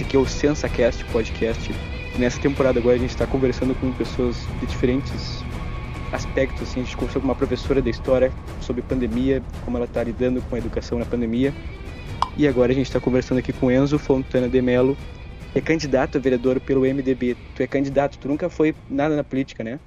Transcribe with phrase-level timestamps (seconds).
[0.00, 1.74] Esse aqui é o SensaCast Podcast.
[2.18, 5.44] Nessa temporada agora a gente está conversando com pessoas de diferentes
[6.10, 6.62] aspectos.
[6.62, 6.80] Assim.
[6.80, 8.32] A gente conversou com uma professora da história
[8.62, 11.52] sobre pandemia, como ela está lidando com a educação na pandemia.
[12.34, 14.96] E agora a gente está conversando aqui com Enzo Fontana de Mello,
[15.52, 17.36] que é candidato a vereador pelo MDB.
[17.54, 19.78] Tu é candidato, tu nunca foi nada na política, né?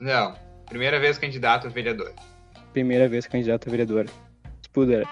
[0.00, 0.34] Não,
[0.68, 2.12] primeira vez candidato a vereador.
[2.72, 4.06] Primeira vez candidato a vereador.
[4.64, 5.06] Spuder.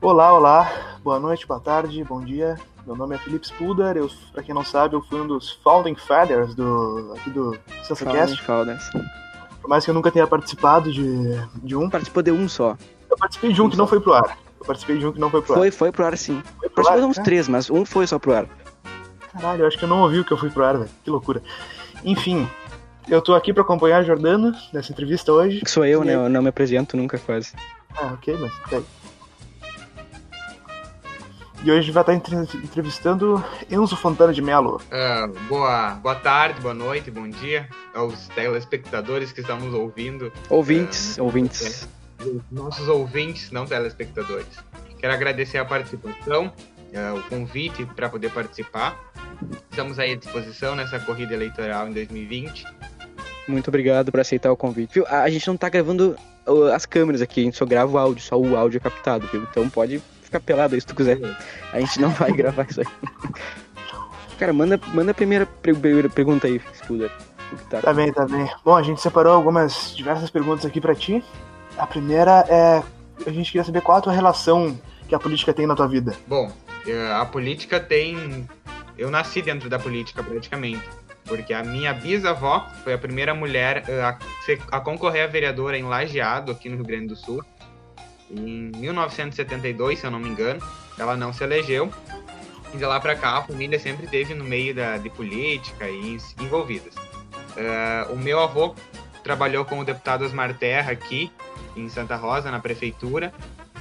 [0.00, 0.70] Olá, olá,
[1.02, 2.56] boa noite, boa tarde, bom dia.
[2.86, 5.96] Meu nome é Felipe Spuder, eu, pra quem não sabe, eu fui um dos Founding
[5.96, 8.40] Fathers do, aqui do SensaCast.
[8.42, 8.90] Fathers.
[9.60, 11.34] Por mais que eu nunca tenha participado de,
[11.64, 11.90] de um.
[11.90, 12.76] Participou de um só.
[13.10, 14.38] Eu participei de um que não foi pro ar.
[14.60, 15.58] Eu participei de um que não foi pro ar.
[15.58, 16.42] Foi, foi pro ar sim.
[16.60, 17.24] Foi pro Participou de uns né?
[17.24, 18.46] três, mas um foi só pro ar.
[19.32, 20.90] Caralho, eu acho que eu não ouvi o que eu fui pro ar, velho.
[21.02, 21.42] Que loucura.
[22.04, 22.48] Enfim,
[23.08, 25.60] eu tô aqui pra acompanhar a Jordana nessa entrevista hoje.
[25.60, 26.14] Que sou eu, E né?
[26.14, 27.52] Eu não me apresento nunca quase.
[27.96, 28.84] Ah, ok, mas peraí.
[31.64, 34.80] E hoje a gente vai estar entre- entrevistando Enzo Fontana de Mello.
[34.90, 41.18] Ah, boa, boa tarde, boa noite, bom dia aos telespectadores que estão nos ouvindo, Ouvintes,
[41.18, 41.88] ouvintes.
[42.24, 44.46] os nossos ouvintes, não telespectadores.
[44.98, 46.52] Quero agradecer a participação,
[46.94, 48.96] ah, o convite para poder participar.
[49.70, 52.64] Estamos aí à disposição nessa corrida eleitoral em 2020.
[53.48, 54.94] Muito obrigado por aceitar o convite.
[54.94, 55.06] Viu?
[55.08, 58.22] A gente não tá gravando uh, as câmeras aqui, a gente só grava o áudio,
[58.22, 59.42] só o áudio é captado, viu?
[59.50, 61.18] Então pode ficar pelado aí se tu quiser.
[61.72, 62.86] A gente não vai gravar isso aí.
[64.38, 65.48] Cara, manda, manda a primeira,
[66.14, 67.10] pergunta aí, que
[67.70, 67.80] tá?
[67.80, 68.48] Tá bem, tá bem.
[68.64, 71.24] Bom, a gente separou algumas diversas perguntas aqui pra ti.
[71.76, 72.82] A primeira é.
[73.26, 74.78] A gente queria saber qual a tua relação
[75.08, 76.16] que a política tem na tua vida.
[76.26, 76.52] Bom,
[76.86, 78.48] eh, a política tem.
[78.96, 80.82] Eu nasci dentro da política praticamente.
[81.24, 84.18] Porque a minha bisavó foi a primeira mulher eh, a,
[84.72, 87.44] a concorrer a vereadora em Lajeado, aqui no Rio Grande do Sul.
[88.30, 90.60] Em 1972, se eu não me engano.
[90.98, 91.92] Ela não se elegeu.
[92.72, 96.18] E de lá pra cá, a família sempre esteve no meio da, de política e
[96.40, 96.94] envolvidas.
[97.56, 98.74] Eh, o meu avô
[99.24, 101.30] trabalhou com o deputado Osmar Terra aqui
[101.74, 103.32] em Santa Rosa, na prefeitura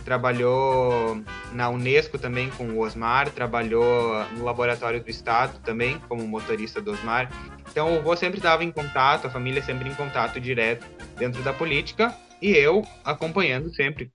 [0.07, 1.22] trabalhou
[1.52, 6.94] na Unesco também com o Osmar, trabalhou no Laboratório do Estado também como motorista do
[6.94, 7.30] Osmar.
[7.69, 10.88] Então o avô sempre estava em contato, a família sempre em contato direto
[11.18, 14.12] dentro da política e eu acompanhando sempre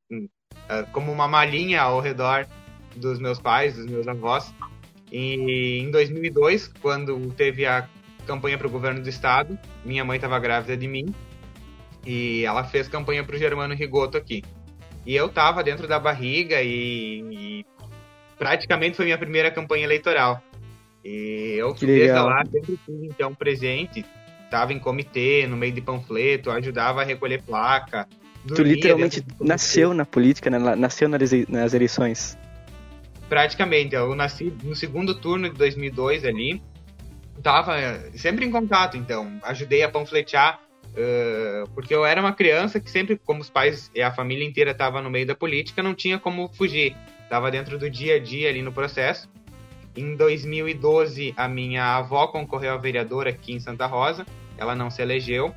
[0.69, 2.47] ah, como uma malinha ao redor
[2.97, 4.53] dos meus pais, dos meus avós.
[5.11, 7.89] E em 2002, quando teve a
[8.27, 11.15] campanha para o governo do estado, minha mãe estava grávida de mim
[12.07, 14.43] e ela fez campanha para o Germano Rigoto aqui.
[15.05, 17.67] E eu tava dentro da barriga e, e
[18.39, 20.43] praticamente foi minha primeira campanha eleitoral.
[21.05, 22.27] E eu Que desde legal.
[22.29, 24.05] lá sempre fui então presente,
[24.53, 28.07] tava em comitê, no meio de panfleto, ajudava a recolher placa.
[28.47, 30.59] Tu literalmente nasceu na política, né?
[30.77, 32.37] Nasceu nas ele- nas eleições.
[33.31, 33.95] praticamente.
[33.95, 36.61] Eu nasci no segundo turno de 2002 ali.
[37.43, 39.39] Tava eh, sempre em contato, então.
[39.43, 40.61] Ajudei a panfletear,
[40.95, 44.75] eh, porque eu era uma criança que sempre, como os pais e a família inteira
[44.75, 46.95] tava no meio da política, não tinha como fugir.
[47.31, 49.31] Tava dentro do dia a dia ali no processo.
[49.97, 54.27] Em 2012, a minha avó concorreu a vereadora aqui em Santa Rosa.
[54.63, 55.55] Ela não se elegeu.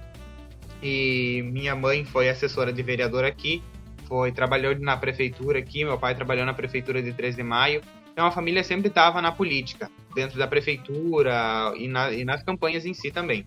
[0.84, 3.64] E minha mãe foi assessora de vereador aqui
[4.08, 7.82] foi trabalhou na prefeitura aqui, meu pai trabalhou na prefeitura de 3 de maio.
[8.14, 12.86] Então a família sempre estava na política, dentro da prefeitura e, na- e nas campanhas
[12.86, 13.46] em si também.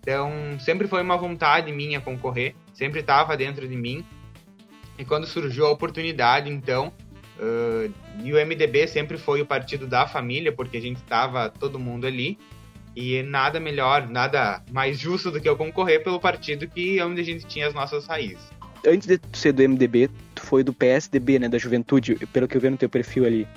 [0.00, 4.04] Então sempre foi uma vontade minha concorrer, sempre estava dentro de mim.
[4.98, 6.92] E quando surgiu a oportunidade, então,
[7.40, 7.90] ãh,
[8.22, 12.06] e o MDB sempre foi o partido da família, porque a gente estava todo mundo
[12.06, 12.38] ali.
[12.94, 17.20] E nada melhor, nada mais justo do que eu concorrer pelo partido que é onde
[17.20, 18.50] a gente tinha as nossas raízes.
[18.86, 21.48] Antes de ser do MDB, tu foi do PSDB, né?
[21.48, 23.48] Da Juventude, pelo que eu vi no teu perfil ali.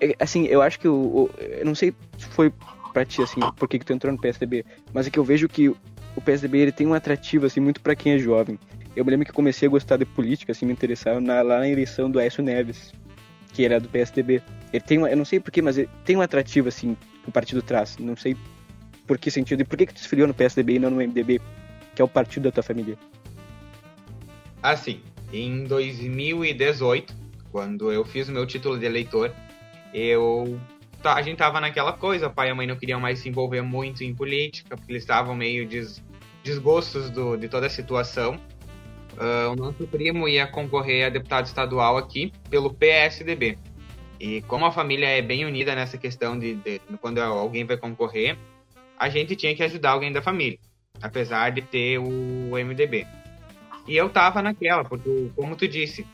[0.00, 1.30] É, Assim, eu acho que o.
[1.38, 2.52] Eu não sei se foi
[2.92, 5.48] pra ti, assim, por que, que tu entrou no PSDB, mas é que eu vejo
[5.48, 8.58] que o PSDB ele tem um atrativo, assim, muito pra quem é jovem.
[8.94, 11.68] Eu me lembro que comecei a gostar de política, assim, me interessar na, lá na
[11.68, 12.92] eleição do Aécio Neves,
[13.52, 14.40] que era do PSDB.
[14.72, 17.62] Ele tem uma, eu não sei porquê, mas ele tem um atrativo, assim, o partido
[17.62, 17.96] traz.
[17.98, 18.36] Não sei
[19.06, 19.62] por que sentido.
[19.62, 21.40] E por que, que tu se filiou no PSDB e não no MDB,
[21.94, 22.96] que é o partido da tua família?
[24.62, 25.00] Assim,
[25.32, 27.14] em 2018,
[27.50, 29.32] quando eu fiz o meu título de eleitor,
[29.92, 30.58] eu
[31.04, 34.14] a gente tava naquela coisa, pai e mãe não queriam mais se envolver muito em
[34.14, 36.02] política, porque eles estavam meio des,
[36.42, 38.40] desgostos do, de toda a situação.
[39.18, 43.58] Ah, o nosso primo ia concorrer a deputado estadual aqui pelo PSDB.
[44.18, 48.36] E como a família é bem unida nessa questão de, de quando alguém vai concorrer,
[48.98, 50.58] a gente tinha que ajudar alguém da família,
[51.02, 53.06] apesar de ter o MDB.
[53.86, 56.06] E eu tava naquela, porque, como tu disse,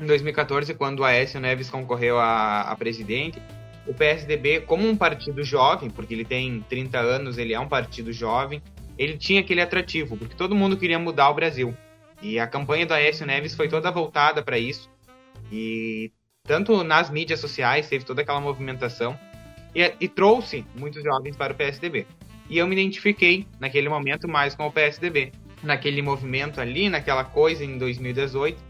[0.00, 3.40] em 2014, quando o Aécio Neves concorreu a, a presidente,
[3.86, 8.12] o PSDB, como um partido jovem, porque ele tem 30 anos, ele é um partido
[8.12, 8.62] jovem,
[8.96, 11.76] ele tinha aquele atrativo, porque todo mundo queria mudar o Brasil.
[12.22, 14.88] E a campanha do Aécio Neves foi toda voltada para isso.
[15.50, 16.12] E
[16.44, 19.18] tanto nas mídias sociais teve toda aquela movimentação
[19.74, 22.06] e, e, trouxe muitos jovens para o PSDB.
[22.50, 27.64] E eu me identifiquei naquele momento mais com o PSDB, naquele movimento ali, naquela coisa
[27.64, 28.62] em 2018.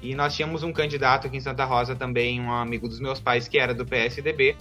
[0.00, 3.46] E nós tínhamos um candidato aqui em Santa Rosa também, um amigo dos meus pais
[3.46, 4.56] que era do PSDB.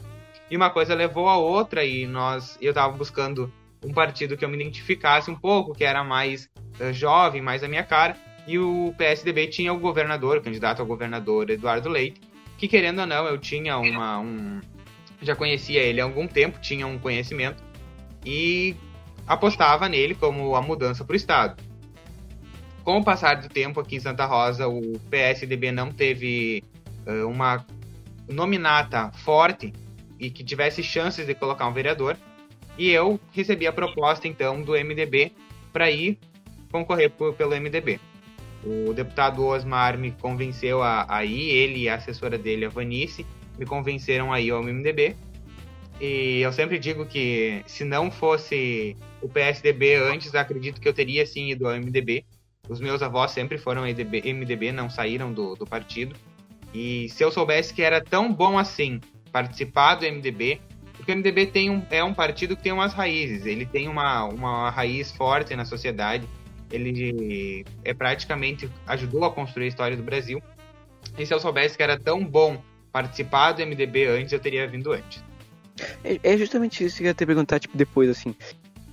[0.52, 3.52] E uma coisa levou a outra e nós eu estava buscando
[3.84, 6.50] um partido que eu me identificasse um pouco, que era mais
[6.80, 8.16] uh, jovem, mais a minha cara.
[8.46, 12.22] E o PSDB tinha o governador, o candidato ao governador Eduardo Leite,
[12.58, 14.20] que querendo ou não, eu tinha uma.
[14.20, 14.62] Um,
[15.22, 17.64] já conhecia ele há algum tempo, tinha um conhecimento
[18.26, 18.76] e
[19.26, 21.62] apostava nele como a mudança para o Estado.
[22.84, 26.64] Com o passar do tempo aqui em Santa Rosa, o PSDB não teve
[27.06, 27.66] uh, uma
[28.28, 29.74] nominata forte
[30.20, 32.18] e que tivesse chances de colocar um vereador.
[32.78, 35.32] E eu recebi a proposta então do MDB
[35.74, 36.18] para ir
[36.72, 38.00] concorrer por, pelo MDB.
[38.68, 43.26] O deputado Osmar me convenceu a, a ir, ele e a assessora dele, a Vanice,
[43.58, 45.16] me convenceram a ir ao MDB.
[46.02, 51.26] E eu sempre digo que se não fosse o PSDB antes, acredito que eu teria
[51.26, 52.26] sim ido ao MDB.
[52.68, 56.14] Os meus avós sempre foram MDB, MDB não saíram do, do partido.
[56.74, 59.00] E se eu soubesse que era tão bom assim
[59.32, 60.60] participar do MDB,
[60.94, 64.26] porque o MDB tem um, é um partido que tem umas raízes, ele tem uma,
[64.26, 66.28] uma raiz forte na sociedade,
[66.72, 70.42] ele é praticamente ajudou a construir a história do Brasil.
[71.18, 72.62] E se eu soubesse que era tão bom
[72.92, 75.24] participar do MDB antes, eu teria vindo antes.
[76.04, 78.36] É, é justamente isso que eu ia te perguntar, tipo, depois, assim.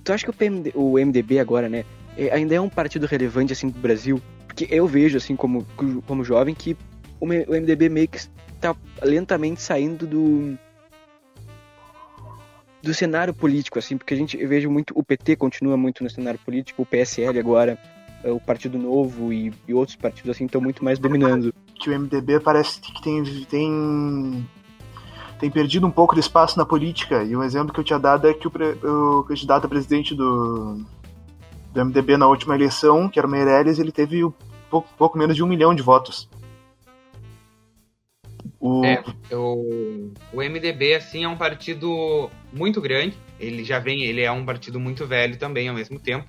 [0.03, 1.83] Tu acha que o, PMD, o MDB agora, né,
[2.17, 4.21] é, ainda é um partido relevante, assim, do Brasil?
[4.45, 5.65] Porque eu vejo, assim, como,
[6.05, 6.77] como jovem, que
[7.19, 10.57] o, MDB meio que está lentamente saindo do
[12.85, 16.09] do cenário político, assim, porque a gente eu vejo muito o PT continua muito no
[16.09, 17.77] cenário político, o PSL agora,
[18.23, 21.53] é, o Partido Novo e, e outros partidos assim estão muito mais dominando.
[21.75, 24.47] Que o MDB parece que tem, tem
[25.39, 27.23] tem perdido um pouco de espaço na política.
[27.23, 28.51] E um exemplo que eu tinha dado é que o,
[29.19, 30.81] o candidato a presidente do,
[31.73, 34.21] do MDB na última eleição, que era o Meirelles, ele teve
[34.69, 36.29] pouco, pouco menos de um milhão de votos.
[38.59, 38.83] O...
[38.85, 43.17] É, o, o MDB, assim, é um partido muito grande.
[43.39, 46.27] Ele já vem, ele é um partido muito velho também, ao mesmo tempo.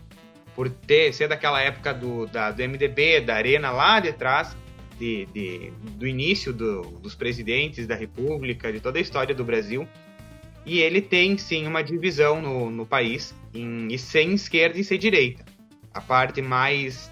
[0.55, 4.56] Por ter, ser daquela época do, da, do MDB, da Arena lá de trás,
[4.99, 9.87] de, de do início do, dos presidentes da República, de toda a história do Brasil.
[10.64, 14.99] E ele tem, sim, uma divisão no, no país, em, em sem esquerda e sem
[14.99, 15.44] direita.
[15.94, 17.11] A parte mais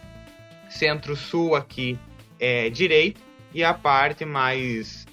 [0.69, 1.97] centro-sul aqui
[2.41, 3.21] é direita,
[3.55, 5.04] e a parte mais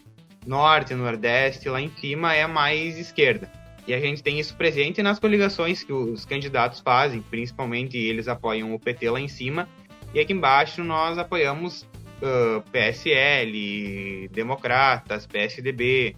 [0.46, 3.50] norte, nordeste, lá em cima é mais esquerda.
[3.88, 8.74] E a gente tem isso presente nas coligações que os candidatos fazem, principalmente eles apoiam
[8.74, 9.68] o PT lá em cima,
[10.14, 11.84] e aqui embaixo nós apoiamos
[12.22, 16.16] uh, PSL, Democratas, PSDB,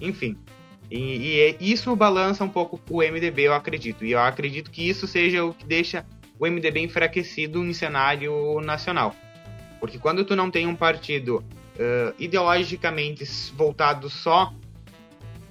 [0.00, 0.36] enfim.
[0.90, 4.04] E, e, isso balança um pouco o MDB, eu acredito.
[4.04, 6.04] E eu acredito que isso seja o que deixa
[6.38, 9.14] o MDB enfraquecido em cenário nacional.
[9.80, 11.44] Porque quando tu não tem um partido
[11.76, 13.24] uh, ideologicamente
[13.54, 14.52] voltado só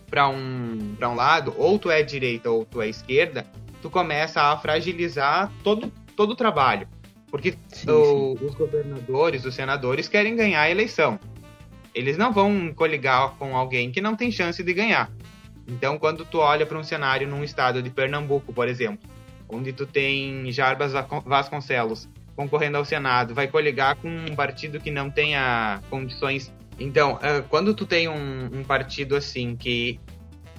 [0.09, 3.45] para um, um lado, ou tu é direita ou tu é esquerda,
[3.81, 6.87] tu começa a fragilizar todo, todo o trabalho.
[7.29, 8.45] Porque sim, o, sim.
[8.45, 11.19] os governadores, os senadores querem ganhar a eleição.
[11.93, 15.11] Eles não vão coligar com alguém que não tem chance de ganhar.
[15.67, 19.09] Então, quando tu olha para um cenário num estado de Pernambuco, por exemplo,
[19.49, 20.93] onde tu tem Jarbas
[21.25, 26.53] Vasconcelos, concorrendo ao Senado vai coligar com um partido que não tenha condições.
[26.79, 29.99] Então, uh, quando tu tem um, um, partido assim que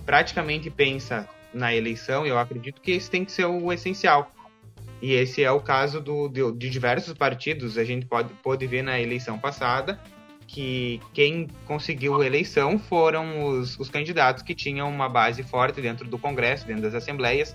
[0.05, 4.33] praticamente pensa na eleição, eu acredito que esse tem que ser o essencial.
[5.03, 7.77] E esse é o caso do, de, de diversos partidos.
[7.77, 10.01] A gente pode, pode ver na eleição passada
[10.47, 16.19] que quem conseguiu eleição foram os, os candidatos que tinham uma base forte dentro do
[16.19, 17.55] Congresso, dentro das assembleias.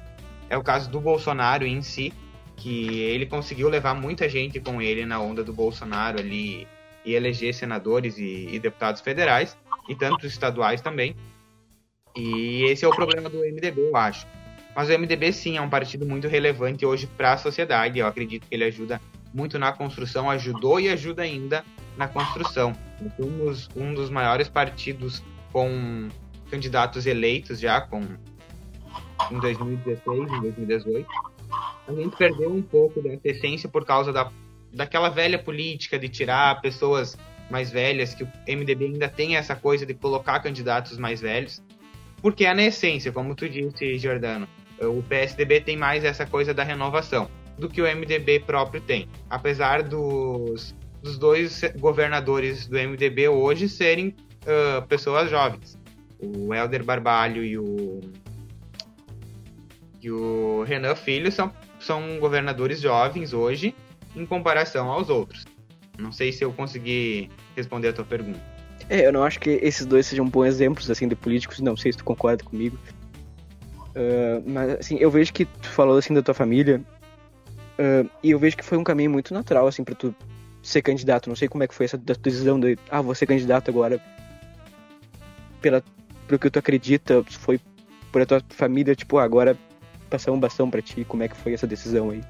[0.50, 2.13] É o caso do Bolsonaro em si,
[2.62, 6.68] que ele conseguiu levar muita gente com ele na onda do Bolsonaro ali
[7.03, 9.58] e eleger senadores e, e deputados federais
[9.89, 11.15] e tantos estaduais também.
[12.15, 14.27] E esse é o problema do MDB, eu acho.
[14.75, 17.98] Mas o MDB sim é um partido muito relevante hoje para a sociedade.
[17.98, 19.01] Eu acredito que ele ajuda
[19.34, 21.65] muito na construção, ajudou e ajuda ainda
[21.98, 22.74] na construção.
[23.01, 26.10] Nós somos um dos maiores partidos com
[26.51, 28.03] candidatos eleitos já com
[29.32, 31.31] em 2016, em 2018
[32.00, 34.32] a gente perdeu um pouco dessa essência por causa da,
[34.74, 37.18] daquela velha política de tirar pessoas
[37.50, 41.62] mais velhas, que o MDB ainda tem essa coisa de colocar candidatos mais velhos.
[42.22, 44.48] porque é na essência, como tu disse, Jordano,
[44.80, 49.08] o PSDB tem mais essa coisa da renovação do que o MDB próprio tem.
[49.30, 55.78] Apesar dos, dos dois governadores do MDB hoje serem uh, pessoas jovens.
[56.20, 58.02] O Helder Barbalho e o,
[60.02, 63.76] e o Renan Filho são, são governadores jovens hoje
[64.16, 65.46] em comparação aos outros.
[65.98, 68.40] Não sei se eu consegui responder a tua pergunta.
[68.90, 71.92] É, eu não acho que esses dois sejam bons exemplos assim de políticos, não sei
[71.92, 72.78] se tu concorda comigo.
[73.90, 76.82] Uh, mas assim, eu vejo que tu falou assim da tua família
[77.78, 80.16] uh, e eu vejo que foi um caminho muito natural assim para tu
[80.62, 81.30] ser candidato.
[81.30, 84.02] Não sei como é que foi essa decisão de ah, vou ser candidato agora
[85.62, 85.84] pela
[86.28, 87.60] pelo que tu acredita, foi
[88.12, 89.58] por a tua família, tipo, ah, agora
[90.12, 92.22] passar um bastão para ti, como é que foi essa decisão aí?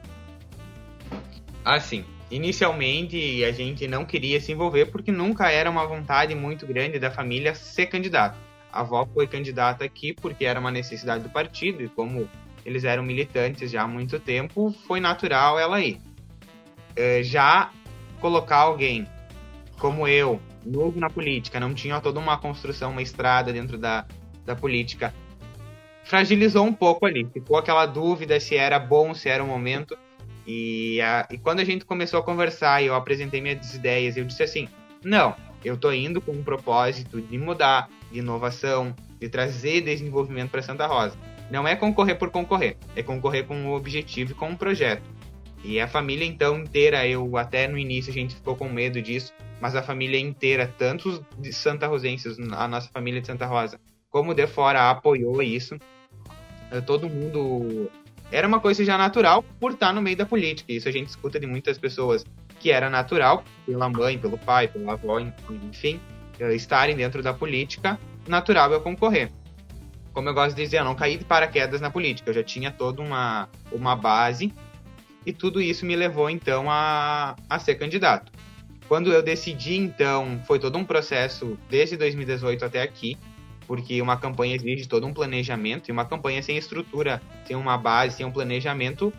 [1.65, 7.00] Assim, inicialmente a gente não queria se envolver porque nunca era uma vontade muito grande
[7.00, 8.38] da família ser candidato.
[8.71, 12.29] A avó foi candidata aqui porque era uma necessidade do partido e como
[12.65, 16.00] eles eram militantes já há muito tempo, foi natural ela ir.
[16.95, 17.71] É, já
[18.19, 19.07] colocar alguém
[19.79, 24.05] como eu, novo na política, não tinha toda uma construção, uma estrada dentro da,
[24.45, 25.11] da política,
[26.03, 27.27] fragilizou um pouco ali.
[27.31, 29.98] Ficou aquela dúvida se era bom, se era o momento.
[30.46, 34.25] E, a, e quando a gente começou a conversar e eu apresentei minhas ideias, eu
[34.25, 34.67] disse assim:
[35.03, 40.62] não, eu tô indo com um propósito de mudar, de inovação, de trazer desenvolvimento para
[40.62, 41.15] Santa Rosa.
[41.50, 45.03] Não é concorrer por concorrer, é concorrer com um objetivo e com um projeto.
[45.63, 49.31] E a família então inteira, eu até no início a gente ficou com medo disso,
[49.60, 53.79] mas a família inteira, tanto de Santa Rosenses, a nossa família de Santa Rosa,
[54.12, 55.75] como de fora apoiou isso.
[56.86, 57.89] Todo mundo
[58.32, 60.72] era uma coisa já natural por estar no meio da política.
[60.72, 62.24] Isso a gente escuta de muitas pessoas
[62.60, 66.00] que era natural, pela mãe, pelo pai, pela avó, enfim,
[66.39, 69.32] eh, estarem dentro da política, natural é concorrer.
[70.13, 72.70] Como eu gosto de dizer, eu não caí de paraquedas na política, eu já tinha
[72.70, 74.53] toda uma, uma base
[75.25, 78.32] e tudo isso me levou então a, a ser candidato.
[78.88, 83.18] Quando eu decidi, então, foi todo um processo desde 2018 até aqui,
[83.68, 88.18] porque uma campanha exige todo um planejamento e uma campanha sem estrutura, sem uma base,
[88.18, 89.13] sem um planejamento,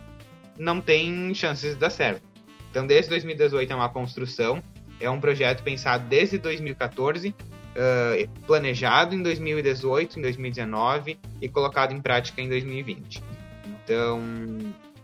[0.57, 2.21] não tem chances de dar certo.
[2.69, 4.61] Então, desde 2018 é uma construção,
[4.99, 12.01] é um projeto pensado desde 2014, uh, planejado em 2018, em 2019 e colocado em
[12.01, 13.21] prática em 2020.
[13.65, 14.21] Então,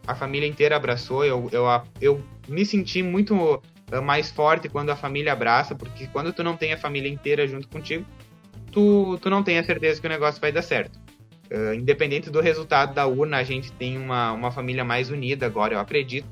[0.08, 1.66] a família inteira abraçou, eu, eu,
[2.02, 3.62] eu me senti muito
[4.04, 7.68] mais forte quando a família abraça, porque quando tu não tem a família inteira junto
[7.68, 8.06] contigo,
[8.72, 11.00] tu, tu não tem a certeza que o negócio vai dar certo.
[11.52, 15.74] Uh, independente do resultado da urna, a gente tem uma, uma família mais unida agora,
[15.74, 16.28] eu acredito.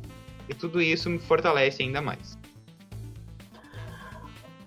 [0.47, 2.37] E tudo isso me fortalece ainda mais.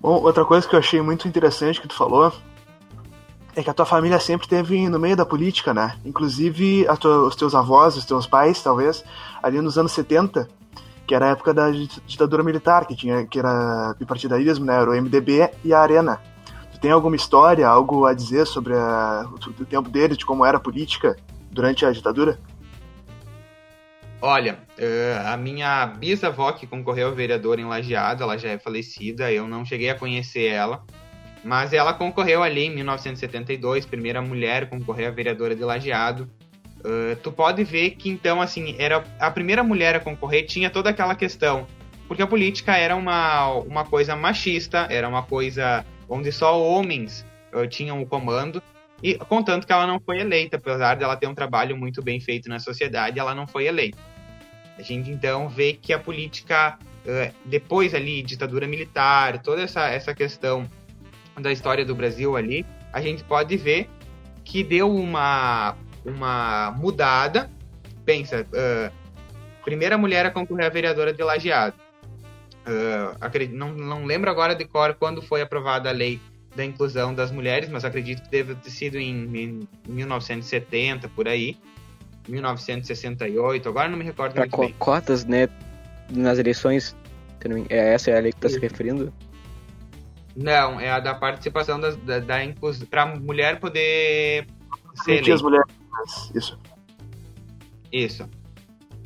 [0.00, 2.33] Bom, outra coisa que eu achei muito interessante que tu falou
[3.55, 5.97] é que a tua família sempre esteve no meio da política, né?
[6.05, 9.05] Inclusive tua, os teus avós, os teus pais, talvez,
[9.43, 10.49] ali nos anos 70,
[11.07, 11.71] que era a época da
[12.07, 14.75] ditadura militar, que tinha que era bipartidarismo, né?
[14.81, 16.21] Era o MDB e a Arena
[16.81, 20.61] tem alguma história, algo a dizer sobre a, o tempo dele, de como era a
[20.61, 21.17] política
[21.51, 22.39] durante a ditadura?
[24.23, 29.33] Olha, uh, a minha bisavó que concorreu a vereadora em Lajeado, ela já é falecida,
[29.33, 30.85] eu não cheguei a conhecer ela,
[31.43, 36.29] mas ela concorreu ali em 1972, primeira mulher a concorrer a vereadora de Lajeado.
[36.81, 40.91] Uh, tu pode ver que então, assim, era a primeira mulher a concorrer, tinha toda
[40.91, 41.67] aquela questão,
[42.07, 47.25] porque a política era uma, uma coisa machista, era uma coisa onde só homens
[47.55, 48.61] uh, tinham o comando,
[49.02, 52.49] e contanto que ela não foi eleita, apesar dela ter um trabalho muito bem feito
[52.50, 53.97] na sociedade, ela não foi eleita.
[54.76, 56.76] A gente então vê que a política,
[57.07, 60.69] uh, depois ali, ditadura militar, toda essa, essa questão
[61.40, 63.88] da história do Brasil ali, a gente pode ver
[64.45, 67.49] que deu uma, uma mudada.
[68.05, 68.93] Pensa, uh,
[69.64, 71.90] primeira mulher a concorrer a vereadora de Lajeado
[72.71, 76.21] Uh, acredito, não, não lembro agora de cor quando foi aprovada a lei
[76.55, 81.59] da inclusão das mulheres, mas acredito que deve ter sido em, em 1970, por aí.
[82.29, 84.75] 1968, agora não me recordo pra muito co bem.
[84.79, 85.49] cotas, né,
[86.11, 86.95] nas eleições,
[87.69, 89.12] é essa é a lei que está se referindo?
[90.37, 94.47] Não, é a da participação das, da, da inclusão, para mulher poder
[95.03, 95.35] ser eleita.
[95.35, 95.75] as mulheres,
[96.37, 96.59] isso.
[97.91, 98.31] Isso.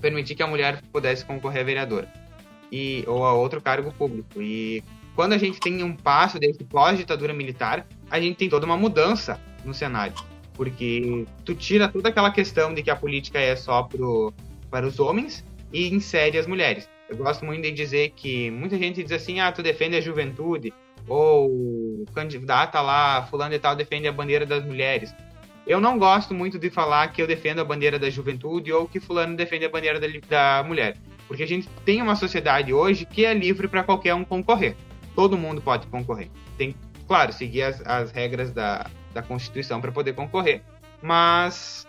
[0.02, 2.23] Permitir que a mulher pudesse concorrer a vereadora
[2.70, 4.40] e, ou a outro cargo público.
[4.40, 4.82] E
[5.14, 9.40] quando a gente tem um passo desse pós-ditadura militar, a gente tem toda uma mudança
[9.64, 10.14] no cenário.
[10.54, 14.32] Porque tu tira toda aquela questão de que a política é só pro,
[14.70, 16.88] para os homens e insere as mulheres.
[17.08, 20.72] Eu gosto muito de dizer que muita gente diz assim, ah, tu defende a juventude,
[21.06, 25.14] ou candidata lá, fulano e tal, defende a bandeira das mulheres.
[25.66, 29.00] eu não gosto muito de falar que eu defendo a bandeira da juventude ou que
[29.00, 30.96] fulano defende a bandeira da, da mulher.
[31.34, 34.76] Porque a gente tem uma sociedade hoje que é livre para qualquer um concorrer.
[35.16, 36.30] Todo mundo pode concorrer.
[36.56, 36.76] Tem,
[37.08, 40.62] claro, seguir as, as regras da, da Constituição para poder concorrer.
[41.02, 41.88] Mas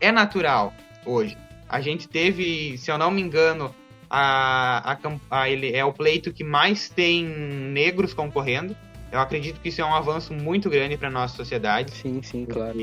[0.00, 0.72] é natural
[1.04, 1.36] hoje.
[1.68, 3.74] A gente teve, se eu não me engano,
[4.08, 4.98] a, a,
[5.30, 8.74] a, ele é o pleito que mais tem negros concorrendo.
[9.12, 11.90] Eu acredito que isso é um avanço muito grande para nossa sociedade.
[11.92, 12.74] Sim, sim, claro.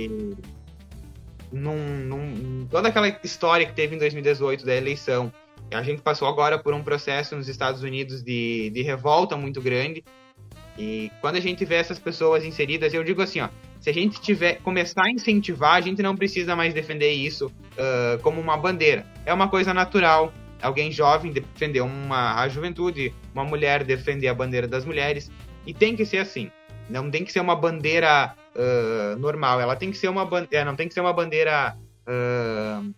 [1.51, 5.33] Num, num, toda aquela história que teve em 2018 da eleição,
[5.71, 10.03] a gente passou agora por um processo nos Estados Unidos de, de revolta muito grande.
[10.77, 14.21] E quando a gente vê essas pessoas inseridas, eu digo assim, ó, se a gente
[14.21, 19.05] tiver começar a incentivar, a gente não precisa mais defender isso uh, como uma bandeira.
[19.25, 20.31] É uma coisa natural.
[20.61, 25.31] Alguém jovem defender uma a juventude, uma mulher defender a bandeira das mulheres.
[25.65, 26.51] E tem que ser assim.
[26.89, 29.59] Não tem que ser uma bandeira uh, normal.
[29.59, 30.65] Ela tem que ser uma bandeira.
[30.65, 32.93] Não tem que ser uma bandeira uh,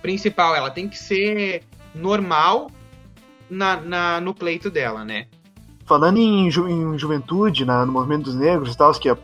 [0.00, 0.56] principal.
[0.56, 1.62] Ela tem que ser
[1.94, 2.70] normal
[3.48, 5.26] na, na, no pleito dela, né?
[5.84, 9.16] Falando em, ju, em juventude, na, no movimento dos negros e tal, que é.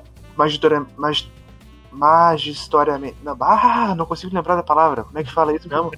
[1.91, 3.17] Magistoriamente.
[3.25, 5.05] Não, ah, não consigo lembrar da palavra.
[5.05, 5.91] Como é que fala isso mesmo?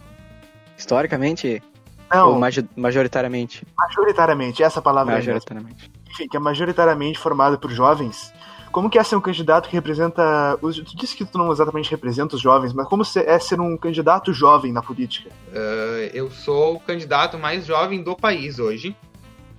[0.78, 1.62] Historicamente?
[2.10, 2.32] Não.
[2.32, 2.40] Ou
[2.76, 3.66] majoritariamente?
[3.76, 8.32] Majoritariamente, essa palavra Majoritariamente enfim, que é majoritariamente formada por jovens,
[8.72, 10.58] como que é ser um candidato que representa.
[10.60, 14.32] Tu disse que tu não exatamente representa os jovens, mas como é ser um candidato
[14.32, 15.30] jovem na política?
[15.48, 18.96] Uh, eu sou o candidato mais jovem do país hoje.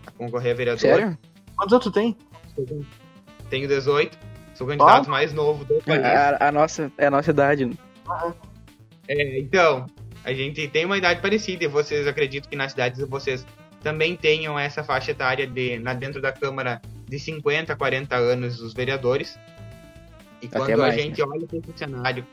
[0.06, 0.80] A concorrer a vereador.
[0.80, 1.18] Sério?
[1.56, 2.18] Quantos anos tu tem?
[3.50, 4.18] Tenho 18.
[4.54, 5.12] Sou o candidato oh.
[5.12, 6.04] mais novo do país.
[6.04, 7.72] A, a, nossa, é a nossa idade.
[8.10, 8.32] Ah.
[9.08, 9.86] É, então,
[10.24, 13.46] a gente tem uma idade parecida e vocês acreditam que nas cidades de vocês
[13.82, 18.62] também tenham essa faixa etária de, na, dentro da Câmara de 50 a 40 anos
[18.62, 19.38] os vereadores.
[20.42, 21.28] E Até quando mais, a gente né?
[21.28, 22.26] olha para esse cenário,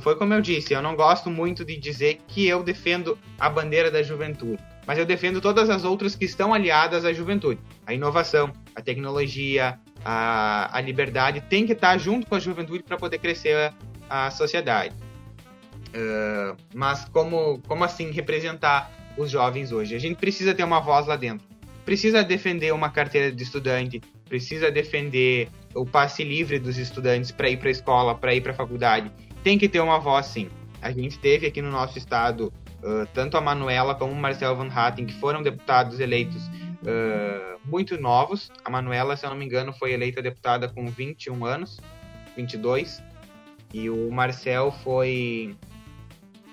[0.00, 3.90] foi como eu disse, eu não gosto muito de dizer que eu defendo a bandeira
[3.90, 7.60] da juventude, mas eu defendo todas as outras que estão aliadas à juventude.
[7.86, 12.96] A inovação, a tecnologia, a, a liberdade tem que estar junto com a juventude para
[12.96, 13.72] poder crescer
[14.08, 14.94] a, a sociedade.
[15.88, 19.94] Uh, mas como, como assim representar os jovens hoje.
[19.94, 21.46] A gente precisa ter uma voz lá dentro.
[21.84, 27.58] Precisa defender uma carteira de estudante, precisa defender o passe livre dos estudantes para ir
[27.58, 29.10] para a escola, para ir para a faculdade.
[29.42, 30.48] Tem que ter uma voz, sim.
[30.82, 32.52] A gente teve aqui no nosso estado
[32.82, 38.00] uh, tanto a Manuela como o Marcel Van Hatten, que foram deputados eleitos uh, muito
[38.00, 38.50] novos.
[38.64, 41.78] A Manuela, se eu não me engano, foi eleita deputada com 21 anos,
[42.36, 43.00] 22.
[43.72, 45.56] E o Marcel foi.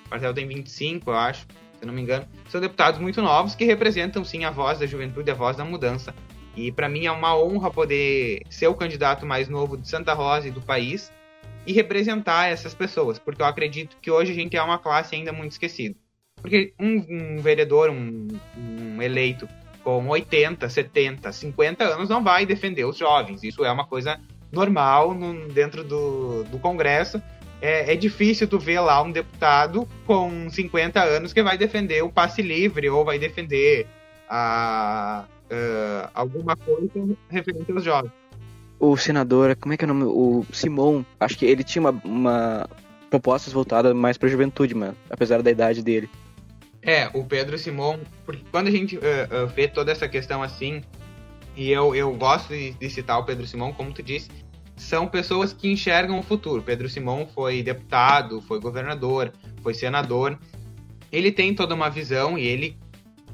[0.05, 1.47] O Marcel tem 25, eu acho
[1.83, 5.29] se não me engano, são deputados muito novos que representam sim a voz da juventude,
[5.29, 6.15] a voz da mudança.
[6.55, 10.47] E para mim é uma honra poder ser o candidato mais novo de Santa Rosa
[10.47, 11.11] e do país
[11.67, 15.33] e representar essas pessoas, porque eu acredito que hoje a gente é uma classe ainda
[15.33, 15.95] muito esquecida.
[16.41, 19.47] Porque um, um vereador, um, um eleito
[19.83, 23.43] com 80, 70, 50 anos não vai defender os jovens.
[23.43, 24.21] Isso é uma coisa
[24.53, 27.21] normal no, dentro do, do Congresso
[27.63, 32.11] é, é, difícil tu ver lá um deputado com 50 anos que vai defender o
[32.11, 33.87] passe livre ou vai defender
[34.29, 38.11] a, uh, alguma coisa referente aos jovens.
[38.77, 40.03] O senador, como é que é o nome?
[40.03, 42.69] O Simon, acho que ele tinha uma, uma
[43.09, 46.09] propostas voltadas mais para a juventude, mano, apesar da idade dele.
[46.81, 50.83] É, o Pedro Simon, porque quando a gente uh, uh, vê toda essa questão assim,
[51.55, 54.29] e eu, eu gosto de, de citar o Pedro Simon, como tu disse,
[54.75, 56.61] são pessoas que enxergam o futuro.
[56.61, 59.31] Pedro Simão foi deputado, foi governador,
[59.61, 60.37] foi senador.
[61.11, 62.77] Ele tem toda uma visão e ele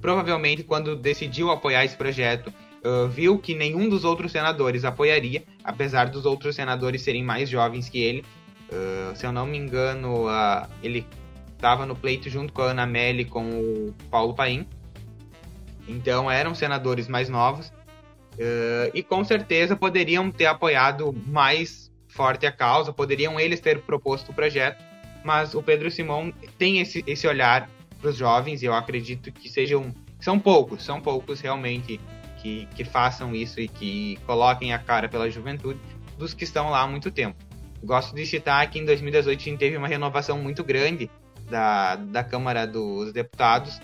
[0.02, 6.10] provavelmente quando decidiu apoiar esse projeto uh, viu que nenhum dos outros senadores apoiaria, apesar
[6.10, 8.24] dos outros senadores serem mais jovens que ele.
[8.72, 11.06] Uh, se eu não me engano, uh, ele
[11.54, 14.68] estava no pleito junto com a Ana Melli com o Paulo Paim.
[15.88, 17.72] Então eram senadores mais novos.
[18.40, 24.30] Uh, e com certeza poderiam ter apoiado mais forte a causa, poderiam eles ter proposto
[24.30, 24.82] o projeto,
[25.26, 29.50] mas o Pedro Simão tem esse, esse olhar para os jovens e eu acredito que
[29.50, 32.00] sejam são poucos, são poucos realmente
[32.42, 35.80] que, que façam isso e que coloquem a cara pela juventude
[36.18, 37.38] dos que estão lá há muito tempo.
[37.84, 41.10] Gosto de citar que em 2018 a gente teve uma renovação muito grande
[41.50, 43.82] da, da Câmara dos Deputados.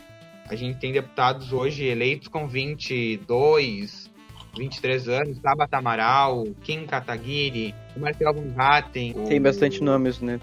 [0.48, 4.12] A gente tem deputados hoje eleitos com 22,
[4.58, 9.14] 23 anos, Tabata Amaral, Kim Kataguiri, Marcel Van Hatten.
[9.28, 10.40] Tem bastante nomes, né?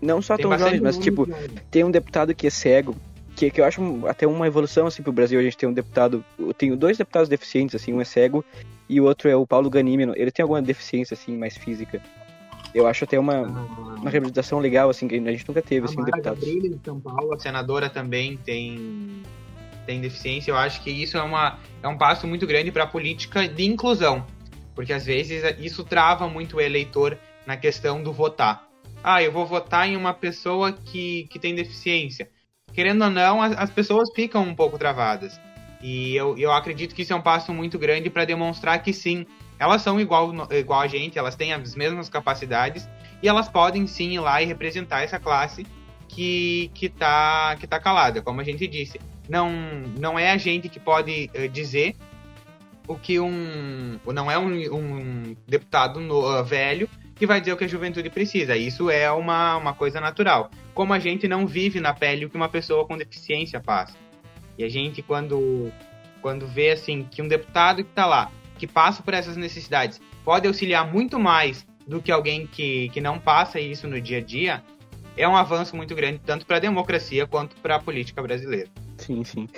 [0.00, 1.28] Não só tão jovens, mas tipo,
[1.70, 2.94] tem um deputado que é cego,
[3.34, 6.24] que, que eu acho até uma evolução assim pro Brasil, a gente tem um deputado,
[6.38, 8.44] eu tenho dois deputados deficientes assim, um é cego
[8.88, 10.12] e o outro é o Paulo Ganímeno.
[10.16, 12.02] Ele tem alguma deficiência assim mais física?
[12.74, 15.96] Eu acho até uma, uma representação legal, assim, que a gente nunca teve, a assim,
[15.96, 16.44] Mara deputados.
[16.44, 19.22] De São Paulo, a senadora também tem,
[19.88, 20.50] tem deficiência.
[20.50, 23.64] Eu acho que isso é, uma, é um passo muito grande para a política de
[23.64, 24.26] inclusão,
[24.74, 28.68] porque às vezes isso trava muito o eleitor na questão do votar.
[29.02, 32.28] Ah, eu vou votar em uma pessoa que, que tem deficiência.
[32.74, 35.40] Querendo ou não, as, as pessoas ficam um pouco travadas.
[35.80, 39.24] E eu, eu acredito que isso é um passo muito grande para demonstrar que sim,
[39.58, 42.86] elas são igual, igual a gente, elas têm as mesmas capacidades
[43.22, 45.66] e elas podem sim ir lá e representar essa classe
[46.08, 49.00] que, que, tá, que tá calada, como a gente disse.
[49.28, 49.50] Não,
[49.98, 51.94] não é a gente que pode uh, dizer
[52.86, 54.00] o que um.
[54.06, 58.08] Não é um, um deputado no, uh, velho que vai dizer o que a juventude
[58.08, 58.56] precisa.
[58.56, 60.50] Isso é uma, uma coisa natural.
[60.72, 63.96] Como a gente não vive na pele o que uma pessoa com deficiência passa.
[64.56, 65.72] E a gente, quando,
[66.22, 70.46] quando vê assim que um deputado que está lá, que passa por essas necessidades, pode
[70.46, 74.62] auxiliar muito mais do que alguém que, que não passa isso no dia a dia,
[75.18, 78.68] é um avanço muito grande, tanto para a democracia quanto para a política brasileira.
[78.96, 79.48] Sim, sim.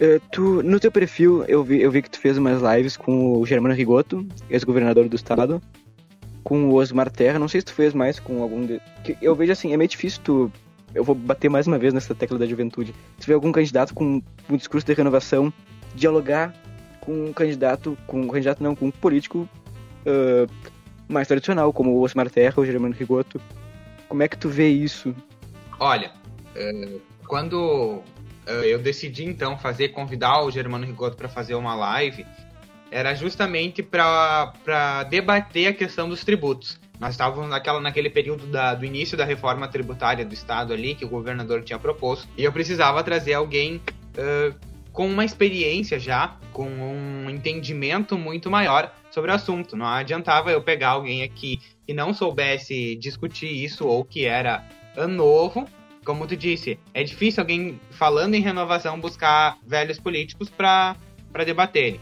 [0.00, 3.38] Uh, tu, no teu perfil, eu vi, eu vi que tu fez umas lives com
[3.38, 5.62] o Germano Rigoto, ex-governador do estado,
[6.42, 7.38] com o Osmar Terra.
[7.38, 8.64] Não sei se tu fez mais com algum.
[8.64, 8.80] De...
[9.20, 10.52] Eu vejo assim, é meio difícil tu.
[10.94, 12.94] Eu vou bater mais uma vez nessa tecla da juventude.
[13.18, 15.52] Se vê algum candidato com um discurso de renovação,
[15.94, 16.54] dialogar
[17.00, 19.48] com um candidato, com um candidato não, com um político
[20.06, 20.50] uh,
[21.08, 23.40] mais tradicional, como o Osmar Terra o Germano Rigoto.
[24.08, 25.14] Como é que tu vê isso?
[25.78, 26.12] Olha,
[26.54, 28.02] uh, quando
[28.46, 32.24] uh, eu decidi então fazer, convidar o Germano Rigoto para fazer uma live,
[32.90, 36.78] era justamente para debater a questão dos tributos.
[36.98, 41.04] Nós estávamos naquela, naquele período da, do início da reforma tributária do Estado ali, que
[41.04, 43.76] o governador tinha proposto, e eu precisava trazer alguém
[44.16, 44.54] uh,
[44.96, 49.76] com uma experiência já, com um entendimento muito maior sobre o assunto.
[49.76, 54.66] Não adiantava eu pegar alguém aqui que não soubesse discutir isso ou que era
[55.06, 55.68] novo.
[56.02, 60.96] Como tu disse, é difícil alguém falando em renovação buscar velhos políticos para
[61.44, 62.00] debaterem.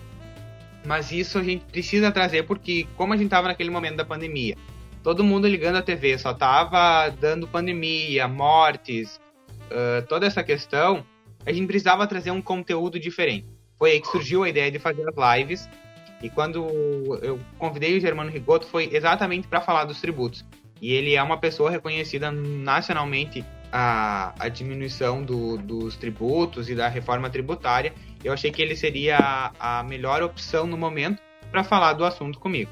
[0.86, 4.56] Mas isso a gente precisa trazer porque, como a gente estava naquele momento da pandemia,
[5.02, 9.20] todo mundo ligando a TV só tava dando pandemia, mortes,
[9.64, 11.04] uh, toda essa questão,
[11.46, 13.46] a gente precisava trazer um conteúdo diferente.
[13.78, 15.68] Foi aí que surgiu a ideia de fazer as lives.
[16.22, 16.66] E quando
[17.22, 20.44] eu convidei o Germano Rigoto, foi exatamente para falar dos tributos.
[20.80, 26.88] E ele é uma pessoa reconhecida nacionalmente a, a diminuição do, dos tributos e da
[26.88, 27.92] reforma tributária.
[28.22, 32.38] Eu achei que ele seria a, a melhor opção no momento para falar do assunto
[32.38, 32.70] comigo.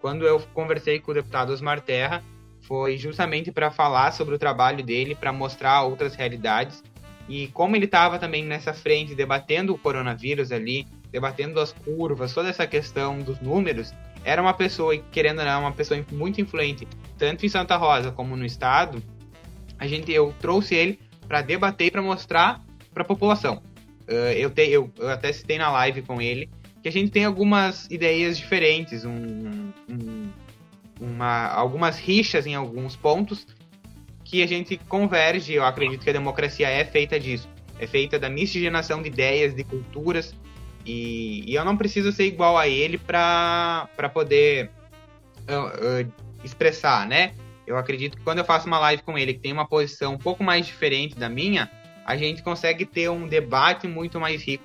[0.00, 2.22] Quando eu conversei com o deputado Osmar Terra,
[2.62, 6.82] foi justamente para falar sobre o trabalho dele, para mostrar outras realidades
[7.30, 12.48] e como ele estava também nessa frente, debatendo o coronavírus ali, debatendo as curvas, toda
[12.48, 17.46] essa questão dos números, era uma pessoa, querendo ou não, uma pessoa muito influente, tanto
[17.46, 19.00] em Santa Rosa como no estado.
[19.78, 22.60] A gente, eu trouxe ele para debater e para mostrar
[22.92, 23.62] para a população.
[24.08, 26.50] Uh, eu, te, eu, eu, até citei na live com ele
[26.82, 30.30] que a gente tem algumas ideias diferentes, um, um,
[31.00, 33.46] uma, algumas rixas em alguns pontos,
[34.30, 35.54] que a gente converge.
[35.54, 37.48] Eu acredito que a democracia é feita disso.
[37.80, 40.34] É feita da miscigenação de ideias, de culturas.
[40.86, 44.70] E, e eu não preciso ser igual a ele para poder
[45.48, 46.12] uh, uh,
[46.44, 47.32] expressar, né?
[47.66, 50.18] Eu acredito que quando eu faço uma live com ele que tem uma posição um
[50.18, 51.70] pouco mais diferente da minha,
[52.06, 54.64] a gente consegue ter um debate muito mais rico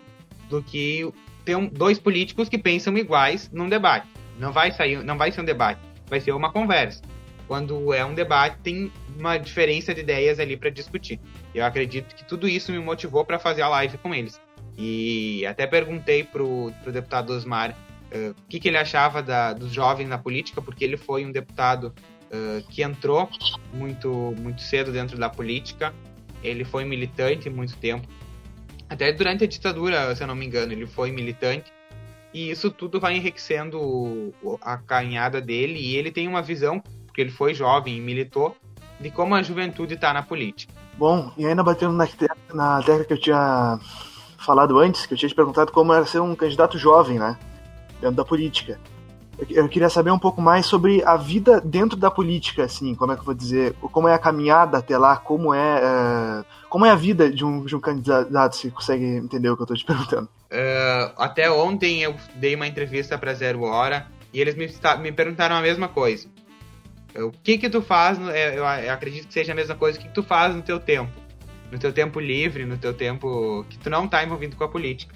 [0.50, 1.12] do que
[1.44, 4.08] ter um, dois políticos que pensam iguais num debate.
[4.40, 7.02] Não vai sair, não vai ser um debate, vai ser uma conversa
[7.48, 11.20] quando é um debate, tem uma diferença de ideias ali para discutir.
[11.54, 14.40] Eu acredito que tudo isso me motivou para fazer a live com eles.
[14.78, 19.72] E até perguntei pro, pro deputado Osmar uh, o que, que ele achava da, dos
[19.72, 21.94] jovens na política, porque ele foi um deputado
[22.26, 23.30] uh, que entrou
[23.74, 25.94] muito, muito cedo dentro da política.
[26.44, 28.08] Ele foi militante muito tempo.
[28.90, 31.72] Até durante a ditadura, se eu não me engano, ele foi militante.
[32.34, 35.80] E isso tudo vai enriquecendo a caminhada dele.
[35.80, 36.84] E ele tem uma visão
[37.16, 38.54] porque ele foi jovem e militou,
[39.00, 40.74] de como a juventude está na política.
[40.98, 42.06] Bom, e ainda batendo na,
[42.54, 43.80] na tecla que eu tinha
[44.38, 47.38] falado antes, que eu tinha te perguntado como era ser um candidato jovem, né?
[48.02, 48.78] Dentro da política.
[49.50, 53.16] Eu queria saber um pouco mais sobre a vida dentro da política, assim, como é
[53.16, 56.90] que eu vou dizer, como é a caminhada até lá, como é, é como é
[56.90, 59.86] a vida de um, de um candidato, se consegue entender o que eu estou te
[59.86, 60.30] perguntando.
[60.52, 64.70] Uh, até ontem eu dei uma entrevista para Zero Hora e eles me,
[65.02, 66.28] me perguntaram a mesma coisa.
[67.18, 70.08] O que que tu faz, é, eu acredito que seja a mesma coisa, o que,
[70.08, 71.12] que tu faz no teu tempo?
[71.72, 75.16] No teu tempo livre, no teu tempo que tu não tá envolvido com a política.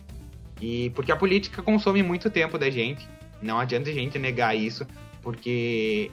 [0.62, 3.08] E porque a política consome muito tempo da gente,
[3.42, 4.86] não adianta a gente negar isso,
[5.22, 6.10] porque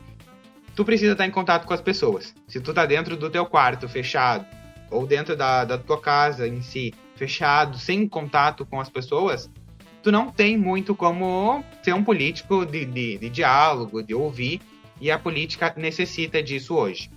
[0.75, 2.35] tu precisa estar em contato com as pessoas.
[2.47, 4.47] Se tu tá dentro do teu quarto fechado,
[4.91, 9.51] ou dentro da, da tua casa em si, fechado, sem contato com as pessoas,
[10.03, 14.61] tu não tem muito como ser um político de, de, de diálogo, de ouvir,
[15.01, 17.11] e a política necessita disso hoje.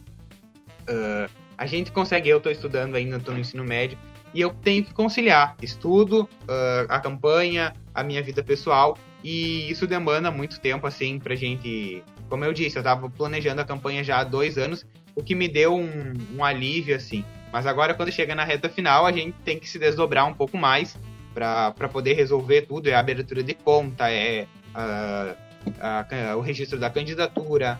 [0.89, 3.97] Uh, a gente consegue, eu estou estudando ainda, estou no ensino médio,
[4.33, 9.85] e eu tenho que conciliar estudo, uh, a campanha, a minha vida pessoal, e isso
[9.85, 12.03] demanda muito tempo, assim, pra gente.
[12.29, 15.47] Como eu disse, eu estava planejando a campanha já há dois anos, o que me
[15.47, 17.25] deu um, um alívio, assim.
[17.51, 20.57] Mas agora, quando chega na reta final, a gente tem que se desdobrar um pouco
[20.57, 20.97] mais
[21.33, 22.87] para poder resolver tudo.
[22.87, 25.35] É abertura de conta, é uh,
[25.79, 27.79] a, o registro da candidatura,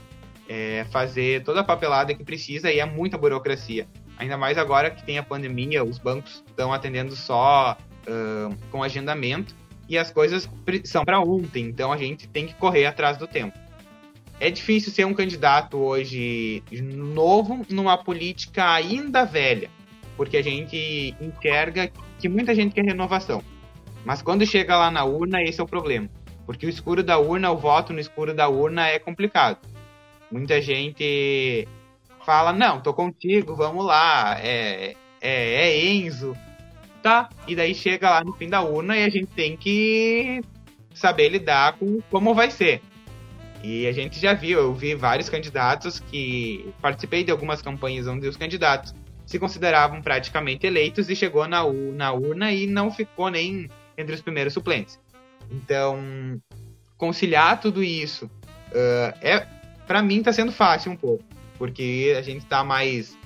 [0.50, 3.88] é fazer toda a papelada que precisa e é muita burocracia.
[4.18, 9.56] Ainda mais agora que tem a pandemia, os bancos estão atendendo só uh, com agendamento
[9.88, 10.50] e as coisas
[10.84, 13.58] são para ontem, então a gente tem que correr atrás do tempo.
[14.40, 19.70] É difícil ser um candidato hoje novo numa política ainda velha,
[20.18, 23.44] porque a gente enxerga que muita gente quer renovação.
[24.06, 26.10] Mas quando chega lá na urna, esse é o problema.
[26.50, 29.60] Porque o escuro da urna, o voto no escuro da urna é complicado.
[30.32, 31.68] Muita gente
[32.26, 36.36] fala, não, tô contigo, vamos lá, é, é, é Enzo,
[37.04, 37.30] tá?
[37.48, 40.42] E daí chega lá no fim da urna e a gente tem que
[40.92, 42.82] saber lidar com como vai ser.
[43.64, 48.28] E a gente já viu, eu vi vários candidatos que participei de algumas campanhas onde
[48.28, 51.62] os candidatos se consideravam praticamente eleitos e chegou na,
[51.94, 55.00] na urna e não ficou nem entre os primeiros suplentes.
[55.52, 56.40] Então,
[56.98, 59.48] conciliar tudo isso uh, é,
[59.90, 61.24] para mim, está sendo fácil um pouco,
[61.58, 63.18] porque a gente está mais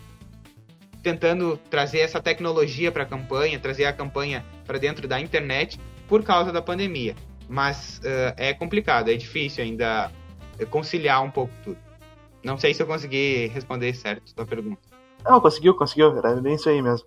[1.03, 6.23] tentando trazer essa tecnologia para a campanha, trazer a campanha para dentro da internet por
[6.23, 7.15] causa da pandemia.
[7.49, 10.09] Mas uh, é complicado, é difícil ainda
[10.69, 11.77] conciliar um pouco tudo.
[12.41, 14.79] Não sei se eu consegui responder certo a tua pergunta.
[15.25, 17.05] Não, conseguiu, conseguiu, era bem isso aí mesmo.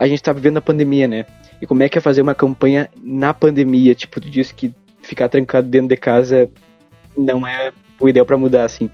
[0.00, 1.24] A gente tá vivendo a pandemia, né?
[1.64, 3.94] E como é que é fazer uma campanha na pandemia?
[3.94, 6.50] Tipo, tu disse que ficar trancado dentro de casa
[7.16, 8.90] não é o ideal para mudar, assim.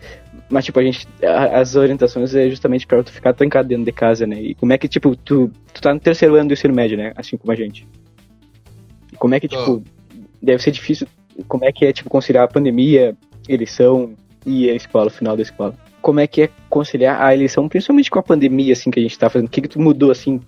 [0.48, 1.04] Mas, tipo, a gente.
[1.20, 4.40] A, as orientações é justamente pra tu ficar trancado dentro de casa, né?
[4.40, 7.12] E como é que, tipo, tu, tu tá no terceiro ano do ensino médio, né?
[7.16, 7.88] Assim como a gente.
[9.12, 9.82] E como é que, tipo,
[10.40, 11.08] deve ser difícil.
[11.48, 13.16] Como é que é, tipo, conciliar a pandemia,
[13.48, 14.14] eleição
[14.46, 15.74] e a escola, o final da escola?
[16.00, 19.18] Como é que é conciliar a eleição, principalmente com a pandemia, assim, que a gente
[19.18, 19.48] tá fazendo?
[19.48, 20.40] O que, que tu mudou, assim,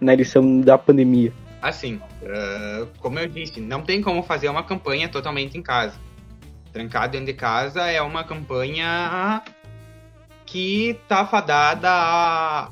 [0.00, 1.32] na eleição da pandemia?
[1.64, 5.98] Assim, uh, como eu disse, não tem como fazer uma campanha totalmente em casa.
[6.70, 9.42] Trancado dentro de casa é uma campanha
[10.44, 12.70] que tá fadada a,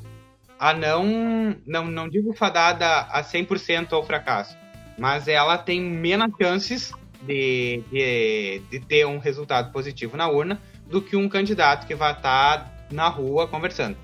[0.59, 1.87] a não, não.
[1.87, 4.55] Não digo fadada a 100% ao fracasso,
[4.99, 11.01] mas ela tem menos chances de, de, de, ter um resultado positivo na urna do
[11.01, 13.97] que um candidato que vai estar tá na rua conversando.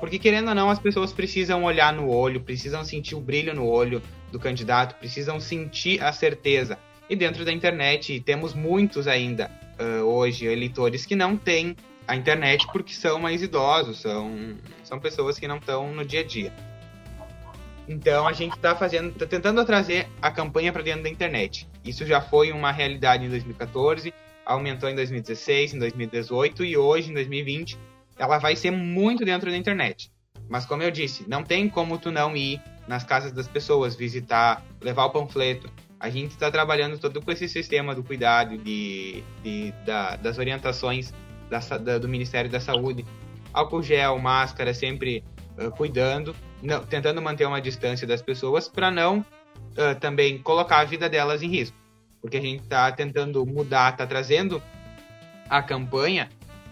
[0.00, 3.66] Porque, querendo ou não, as pessoas precisam olhar no olho, precisam sentir o brilho no
[3.66, 6.78] olho do candidato, precisam sentir a certeza.
[7.08, 11.76] E dentro da internet, temos muitos ainda uh, hoje eleitores que não têm
[12.08, 16.24] a internet porque são mais idosos, são, são pessoas que não estão no dia a
[16.24, 16.52] dia.
[17.86, 21.68] Então a gente está fazendo, tá tentando trazer a campanha para dentro da internet.
[21.84, 24.14] Isso já foi uma realidade em 2014,
[24.46, 27.76] aumentou em 2016, em 2018 e hoje em 2020
[28.20, 30.12] ela vai ser muito dentro da internet.
[30.46, 34.62] Mas como eu disse, não tem como tu não ir nas casas das pessoas, visitar,
[34.78, 35.70] levar o panfleto.
[35.98, 41.14] A gente está trabalhando todo com esse sistema do cuidado, de, de da, das orientações
[41.48, 43.06] da, da, do Ministério da Saúde.
[43.54, 45.24] Álcool gel, máscara, sempre
[45.56, 50.84] uh, cuidando, não, tentando manter uma distância das pessoas para não uh, também colocar a
[50.84, 51.76] vida delas em risco.
[52.20, 54.62] Porque a gente está tentando mudar, está trazendo
[55.48, 56.28] a campanha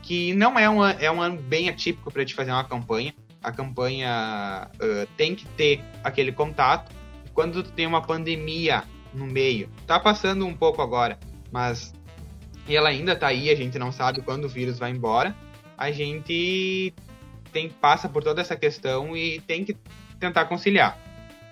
[0.09, 3.15] que não é, uma, é um ano bem atípico para te fazer uma campanha.
[3.43, 6.91] A campanha uh, tem que ter aquele contato.
[7.35, 11.19] Quando tu tem uma pandemia no meio, tá passando um pouco agora,
[11.53, 11.93] mas
[12.67, 15.37] ela ainda tá aí, a gente não sabe quando o vírus vai embora.
[15.77, 16.95] A gente
[17.53, 19.77] tem passa por toda essa questão e tem que
[20.19, 20.99] tentar conciliar.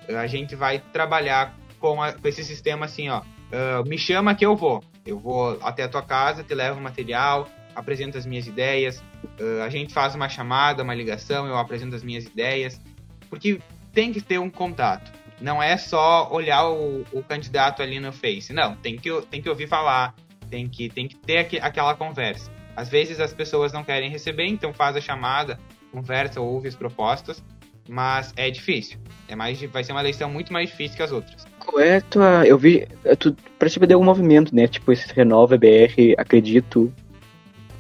[0.09, 3.21] A gente vai trabalhar com, a, com esse sistema assim, ó.
[3.21, 4.83] Uh, me chama que eu vou.
[5.05, 9.05] Eu vou até a tua casa, te levo material, apresento as minhas ideias,
[9.39, 12.81] uh, a gente faz uma chamada, uma ligação, eu apresento as minhas ideias,
[13.29, 13.61] porque
[13.93, 15.13] tem que ter um contato.
[15.41, 19.49] Não é só olhar o, o candidato ali no Face, não, tem que, tem que
[19.49, 20.15] ouvir falar,
[20.51, 22.51] tem que, tem que ter aqu aquela conversa.
[22.75, 25.61] Às vezes as pessoas não querem receber, então faz a chamada,
[25.93, 27.43] conversa, ouve as propostas,
[27.87, 28.99] mas é difícil.
[29.29, 31.47] É mais, vai ser uma eleição muito mais difícil que as outras.
[31.59, 32.47] Qual é a tua.
[32.47, 32.87] Eu vi.
[33.19, 34.67] Tu participa de algum movimento, né?
[34.67, 36.93] Tipo esse Renova BR, acredito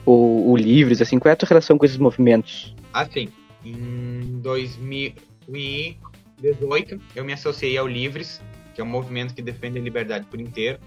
[0.07, 2.73] o, o Livres, assim, qual é a tua relação com esses movimentos?
[2.92, 3.29] Assim,
[3.64, 8.40] em 2018 eu me associei ao Livres,
[8.75, 10.79] que é um movimento que defende a liberdade por inteiro.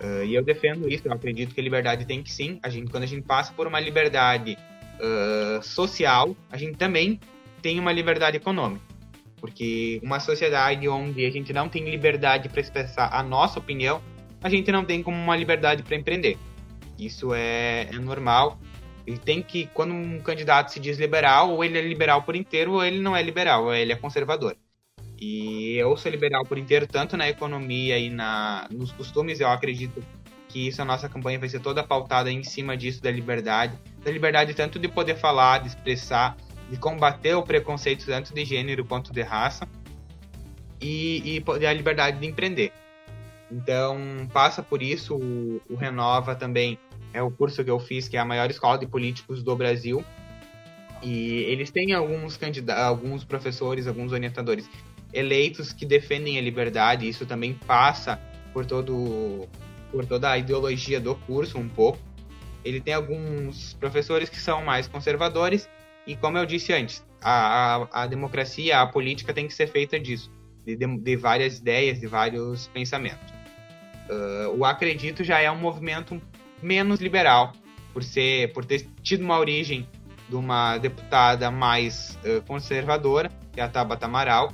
[0.00, 2.58] Uh, e eu defendo isso, eu acredito que a liberdade tem que sim.
[2.62, 4.58] A gente, quando a gente passa por uma liberdade
[5.00, 7.18] uh, social, a gente também
[7.62, 8.84] tem uma liberdade econômica.
[9.40, 14.02] Porque uma sociedade onde a gente não tem liberdade para expressar a nossa opinião,
[14.42, 16.36] a gente não tem como uma liberdade para empreender.
[16.98, 18.58] Isso é, é normal.
[19.06, 22.72] E tem que, quando um candidato se diz liberal, ou ele é liberal por inteiro,
[22.72, 24.56] ou ele não é liberal, ou ele é conservador.
[25.18, 29.40] E eu sou liberal por inteiro, tanto na economia e na, nos costumes.
[29.40, 30.02] Eu acredito
[30.48, 33.78] que isso, a nossa campanha vai ser toda pautada em cima disso, da liberdade.
[34.04, 36.36] Da liberdade tanto de poder falar, de expressar,
[36.68, 39.68] de combater o preconceito tanto de gênero quanto de raça.
[40.80, 42.72] E, e a liberdade de empreender.
[43.50, 45.14] Então, passa por isso.
[45.16, 46.78] O, o Renova também
[47.16, 50.04] é o curso que eu fiz, que é a maior escola de políticos do Brasil.
[51.02, 54.68] E eles têm alguns candidatos, alguns professores, alguns orientadores
[55.14, 57.08] eleitos que defendem a liberdade.
[57.08, 58.20] Isso também passa
[58.52, 59.48] por todo
[59.90, 61.98] por toda a ideologia do curso um pouco.
[62.62, 65.68] Ele tem alguns professores que são mais conservadores
[66.06, 69.98] e, como eu disse antes, a, a, a democracia, a política tem que ser feita
[69.98, 70.30] disso,
[70.66, 73.32] de, de, várias ideias, de vários pensamentos.
[74.10, 76.20] Uh, o Acredito já é um movimento
[76.62, 77.52] menos liberal,
[77.92, 79.88] por ser, por ter tido uma origem
[80.28, 84.52] de uma deputada mais uh, conservadora, que é a Tabata Amaral,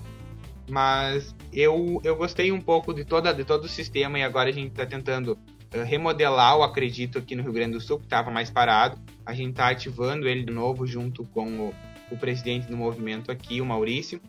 [0.71, 4.53] mas eu, eu gostei um pouco de, toda, de todo o sistema e agora a
[4.53, 8.31] gente está tentando uh, remodelar o Acredito aqui no Rio Grande do Sul, que estava
[8.31, 8.99] mais parado.
[9.25, 11.75] A gente está ativando ele de novo junto com o,
[12.11, 14.21] o presidente do movimento aqui, o Maurício.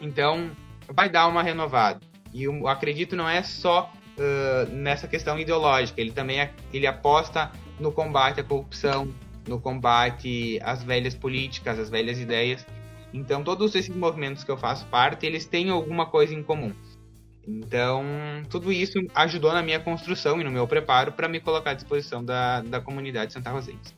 [0.00, 0.50] Então,
[0.92, 2.00] vai dar uma renovada.
[2.32, 7.92] E o Acredito não é só uh, nessa questão ideológica, ele também ele aposta no
[7.92, 9.08] combate à corrupção,
[9.48, 12.66] no combate às velhas políticas, às velhas ideias.
[13.12, 16.72] Então, todos esses movimentos que eu faço parte, eles têm alguma coisa em comum.
[17.46, 18.02] Então,
[18.48, 22.24] tudo isso ajudou na minha construção e no meu preparo para me colocar à disposição
[22.24, 23.94] da, da comunidade Santa Rosense.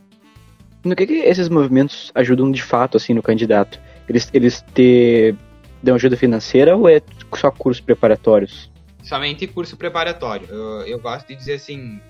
[0.84, 3.80] No que, que esses movimentos ajudam de fato, assim, no candidato?
[4.08, 5.34] Eles, eles te
[5.82, 7.00] dão ajuda financeira ou é
[7.34, 8.70] só cursos preparatórios?
[9.06, 10.48] Somente curso preparatório.
[10.50, 12.00] Eu, eu gosto de dizer assim,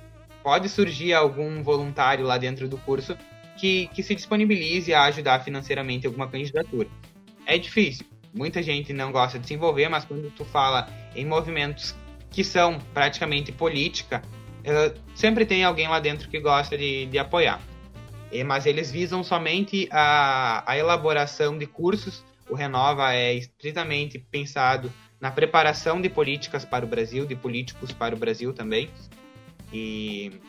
[0.42, 3.14] pode surgir algum voluntário lá dentro do curso
[3.58, 6.88] que, que se disponibilize a ajudar financeiramente alguma candidatura.
[7.44, 8.06] É difícil.
[8.32, 11.94] Muita gente não gosta de se envolver, mas quando tu fala em movimentos
[12.30, 14.22] que são praticamente política,
[14.60, 17.60] uh, sempre tem alguém lá dentro que gosta de, de apoiar.
[18.32, 22.24] E, mas eles visam somente a, a elaboração de cursos.
[22.48, 28.14] O Renova é estritamente pensado na preparação de políticas para o Brasil, de políticos para
[28.14, 28.90] o Brasil também.
[29.72, 30.40] E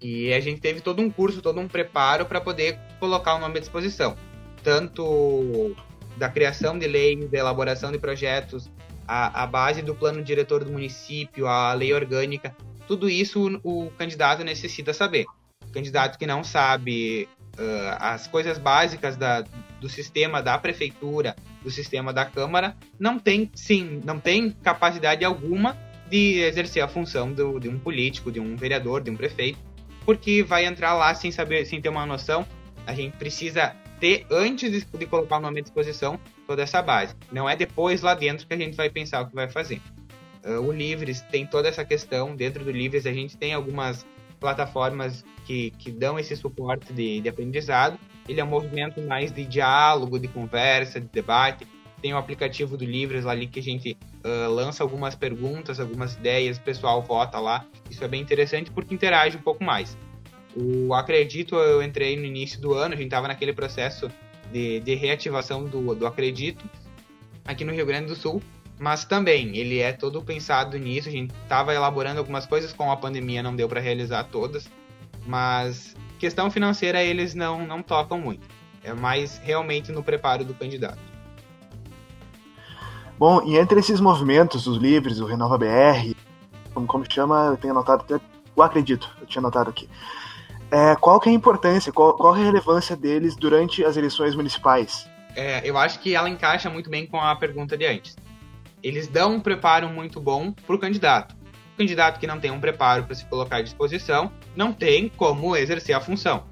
[0.00, 3.58] e a gente teve todo um curso, todo um preparo para poder colocar o nome
[3.58, 4.16] à disposição.
[4.62, 5.76] Tanto
[6.16, 8.70] da criação de leis, da elaboração de projetos,
[9.06, 13.90] a, a base do plano diretor do município, a lei orgânica, tudo isso o, o
[13.90, 15.26] candidato necessita saber.
[15.68, 19.44] O candidato que não sabe uh, as coisas básicas da,
[19.80, 25.76] do sistema da prefeitura, do sistema da Câmara, não tem, sim, não tem capacidade alguma
[26.08, 29.70] de exercer a função do, de um político, de um vereador, de um prefeito
[30.04, 32.46] porque vai entrar lá sem saber, sem ter uma noção.
[32.86, 37.14] A gente precisa ter, antes de, de colocar o nome à disposição, toda essa base.
[37.30, 39.80] Não é depois lá dentro que a gente vai pensar o que vai fazer.
[40.44, 42.34] Uh, o Livres tem toda essa questão.
[42.34, 44.06] Dentro do Livres, a gente tem algumas
[44.40, 47.98] plataformas que, que dão esse suporte de, de aprendizado.
[48.28, 51.66] Ele é um movimento mais de diálogo, de conversa, de debate.
[52.00, 56.56] Tem o aplicativo do Livres ali que a gente uh, lança algumas perguntas, algumas ideias,
[56.56, 57.66] o pessoal vota lá.
[57.90, 59.98] Isso é bem interessante porque interage um pouco mais.
[60.56, 64.10] O Acredito, eu entrei no início do ano, a gente estava naquele processo
[64.50, 66.64] de, de reativação do, do Acredito
[67.44, 68.42] aqui no Rio Grande do Sul,
[68.80, 71.06] mas também ele é todo pensado nisso.
[71.06, 74.70] A gente estava elaborando algumas coisas com a pandemia, não deu para realizar todas,
[75.26, 78.48] mas questão financeira eles não, não tocam muito.
[78.82, 80.98] É mais realmente no preparo do candidato.
[83.18, 86.14] Bom, e entre esses movimentos, os livres, o Renova BR,
[86.72, 88.14] como, como chama, eu tenho anotado até,
[88.56, 89.90] eu acredito, eu tinha anotado aqui.
[90.70, 94.34] É, qual que é a importância, qual, qual é a relevância deles durante as eleições
[94.34, 95.06] municipais?
[95.36, 98.16] É, eu acho que ela encaixa muito bem com a pergunta de antes.
[98.82, 101.36] Eles dão um preparo muito bom para o candidato.
[101.74, 105.56] O candidato que não tem um preparo para se colocar à disposição não tem como
[105.56, 106.44] exercer a função.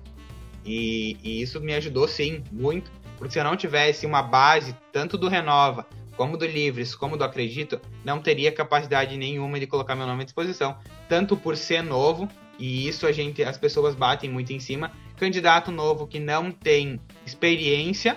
[0.64, 5.16] E, e, isso me ajudou sim, muito, porque se eu não tivesse uma base tanto
[5.16, 10.06] do Renova como do Livres, como do Acredito, não teria capacidade nenhuma de colocar meu
[10.06, 10.76] nome à disposição,
[11.08, 14.90] tanto por ser novo, e isso a gente, as pessoas batem muito em cima.
[15.16, 18.16] Candidato novo que não tem experiência,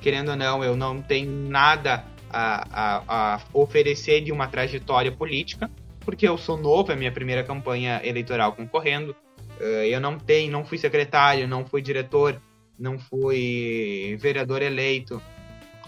[0.00, 5.70] querendo ou não, eu não tenho nada a, a, a oferecer de uma trajetória política,
[6.00, 9.14] porque eu sou novo, é a minha primeira campanha eleitoral concorrendo.
[9.60, 12.40] Uh, eu não tenho, não fui secretário, não fui diretor,
[12.78, 15.22] não fui vereador eleito,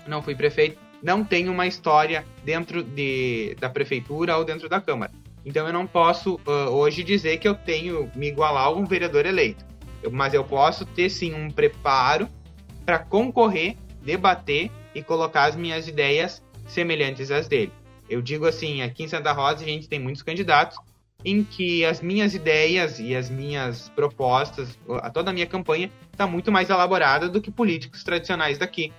[0.06, 5.12] não fui prefeito, não tenho uma história dentro de, da prefeitura ou dentro da Câmara.
[5.44, 9.26] Então eu não posso uh, hoje dizer que eu tenho me igualar a um vereador
[9.26, 9.64] eleito.
[10.02, 12.28] Eu, mas eu posso ter sim um preparo
[12.86, 17.72] para concorrer, debater e colocar as minhas ideias semelhantes às dele.
[18.08, 20.78] Eu digo assim, aqui em Santa Rosa a gente tem muitos candidatos
[21.24, 24.78] em que as minhas ideias e as minhas propostas,
[25.12, 28.92] toda a minha campanha está muito mais elaborada do que políticos tradicionais daqui.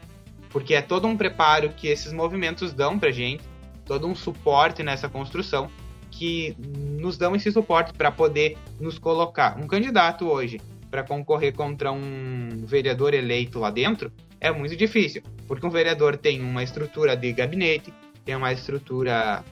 [0.49, 3.43] Porque é todo um preparo que esses movimentos dão para gente,
[3.85, 5.69] todo um suporte nessa construção
[6.09, 6.55] que
[6.99, 9.59] nos dão esse suporte para poder nos colocar.
[9.59, 14.11] Um candidato hoje para concorrer contra um vereador eleito lá dentro
[14.45, 17.91] é muito difícil, porque um vereador tem uma estrutura de gabinete,
[18.23, 19.43] tem uma estrutura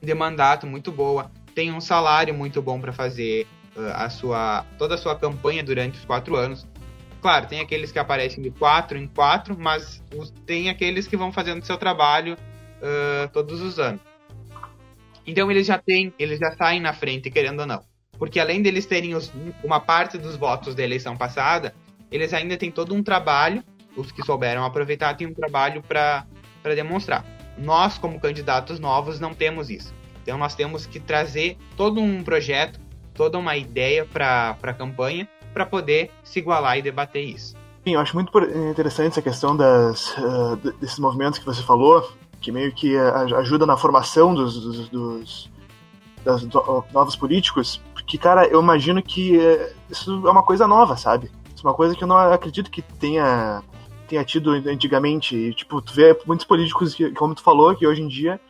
[0.00, 4.94] de mandato muito boa, tem um salário muito bom para fazer uh, a sua toda
[4.94, 6.64] a sua campanha durante os quatro anos.
[7.20, 10.00] Claro, tem aqueles que aparecem de quatro em quatro, mas
[10.46, 14.00] tem aqueles que vão fazendo seu trabalho uh, todos os anos.
[15.26, 17.82] Então eles já têm, eles já saem na frente, querendo ou não.
[18.16, 19.32] Porque além deles terem os,
[19.64, 21.74] uma parte dos votos da eleição passada,
[22.12, 23.62] eles ainda têm todo um trabalho,
[23.96, 26.26] os que souberam aproveitar têm um trabalho para
[26.74, 27.24] demonstrar.
[27.58, 29.92] Nós, como candidatos novos, não temos isso.
[30.22, 32.80] Então nós temos que trazer todo um projeto,
[33.14, 37.56] toda uma ideia para a campanha para poder se igualar e debater isso.
[37.84, 38.30] Sim, eu acho muito
[38.70, 43.76] interessante essa questão das, uh, desses movimentos que você falou, que meio que ajuda na
[43.76, 45.50] formação dos, dos, dos
[46.24, 50.96] das, do, novos políticos, porque, cara, eu imagino que uh, isso é uma coisa nova,
[50.96, 51.30] sabe?
[51.54, 53.62] Isso é uma coisa que eu não acredito que tenha,
[54.10, 55.36] tenha tido antigamente.
[55.36, 58.40] E, tipo, tu vê muitos políticos, que, como tu falou, que hoje em dia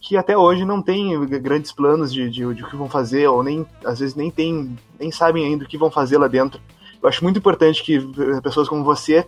[0.00, 3.42] que até hoje não tem grandes planos de, de, de o que vão fazer, ou
[3.42, 6.60] nem às vezes nem tem, nem sabem ainda o que vão fazer lá dentro.
[7.02, 9.26] Eu acho muito importante que eh, pessoas como você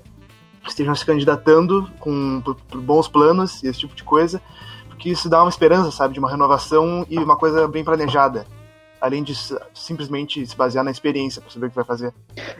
[0.68, 4.38] estejam se candidatando com por, por bons planos e esse tipo de coisa,
[4.90, 8.46] porque isso dá uma esperança, sabe, de uma renovação e uma coisa bem planejada
[9.06, 9.34] além de
[9.74, 12.12] simplesmente se basear na experiência para saber o que vai fazer.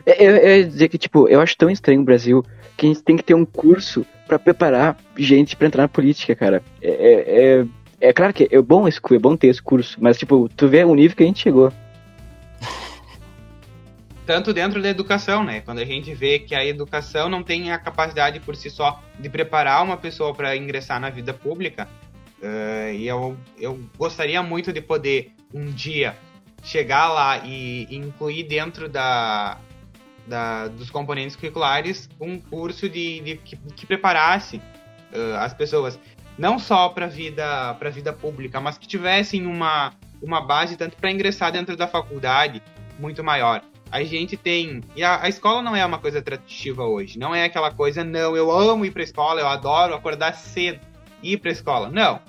[0.05, 2.43] É, eu, eu ia dizer que, tipo, eu acho tão estranho o Brasil
[2.75, 6.35] que a gente tem que ter um curso para preparar gente para entrar na política,
[6.35, 6.61] cara.
[6.81, 7.65] É, é, é
[7.99, 10.83] é claro que é bom, esse, é bom ter esse curso, mas, tipo, tu vê
[10.83, 11.73] o nível que a gente chegou.
[14.25, 15.61] Tanto dentro da educação, né?
[15.61, 19.29] Quando a gente vê que a educação não tem a capacidade por si só de
[19.29, 21.87] preparar uma pessoa para ingressar na vida pública,
[22.41, 26.15] uh, e eu, eu gostaria muito de poder um dia
[26.67, 29.57] chegar lá e, e incluir dentro da,
[30.27, 35.97] da, dos componentes curriculares um curso de, de que, que preparasse uh, as pessoas
[36.37, 41.09] não só para vida para vida pública, mas que tivessem uma uma base tanto para
[41.09, 42.61] ingressar dentro da faculdade
[42.99, 43.61] muito maior.
[43.89, 47.45] A gente tem e a, a escola não é uma coisa atrativa hoje, não é
[47.45, 50.81] aquela coisa não, eu amo ir para escola, eu adoro acordar cedo
[51.23, 51.89] ir para escola.
[51.89, 52.19] Não.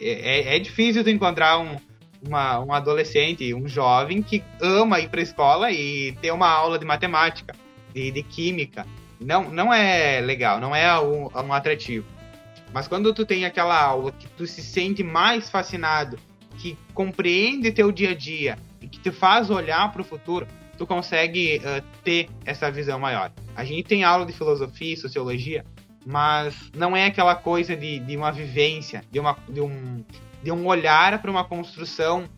[0.00, 1.78] É, é, é difícil de encontrar um,
[2.26, 6.84] uma, um adolescente, um jovem que ama ir para escola e ter uma aula de
[6.84, 7.54] matemática,
[7.92, 8.86] de, de química.
[9.20, 12.06] Não, não é legal, não é um, um atrativo.
[12.72, 16.18] Mas quando tu tem aquela aula que tu se sente mais fascinado,
[16.58, 20.46] que compreende teu dia a dia e que te faz olhar para o futuro,
[20.76, 23.30] tu consegue uh, ter essa visão maior.
[23.54, 25.64] A gente tem aula de filosofia e sociologia,
[26.04, 30.04] mas não é aquela coisa de, de uma vivência, de, uma, de, um,
[30.44, 32.28] de um olhar para uma construção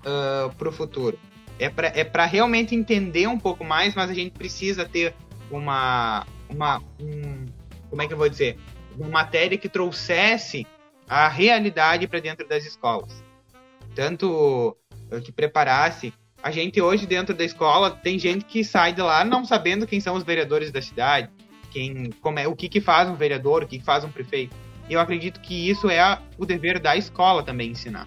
[0.00, 1.18] uh, para o futuro.
[1.58, 5.14] É para é realmente entender um pouco mais, mas a gente precisa ter
[5.50, 6.26] uma.
[6.48, 7.44] uma um,
[7.90, 8.56] como é que eu vou dizer?
[8.98, 10.66] uma matéria que trouxesse
[11.08, 13.22] a realidade para dentro das escolas.
[13.94, 14.76] Tanto
[15.10, 16.12] eh, que preparasse.
[16.42, 20.00] A gente hoje dentro da escola tem gente que sai de lá não sabendo quem
[20.00, 21.30] são os vereadores da cidade,
[21.70, 24.56] quem, como é, o que, que faz um vereador, o que, que faz um prefeito.
[24.92, 28.06] Eu acredito que isso é a, o dever da escola também ensinar.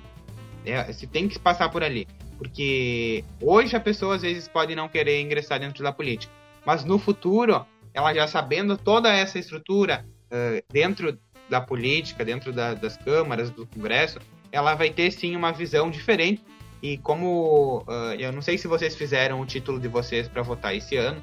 [0.63, 2.07] É, se tem que passar por ali.
[2.37, 6.31] Porque hoje a pessoa às vezes pode não querer ingressar dentro da política.
[6.65, 11.17] Mas no futuro, ela já sabendo toda essa estrutura, uh, dentro
[11.49, 14.19] da política, dentro da, das câmaras, do Congresso,
[14.51, 16.43] ela vai ter sim uma visão diferente.
[16.81, 20.75] E como uh, eu não sei se vocês fizeram o título de vocês para votar
[20.75, 21.21] esse ano,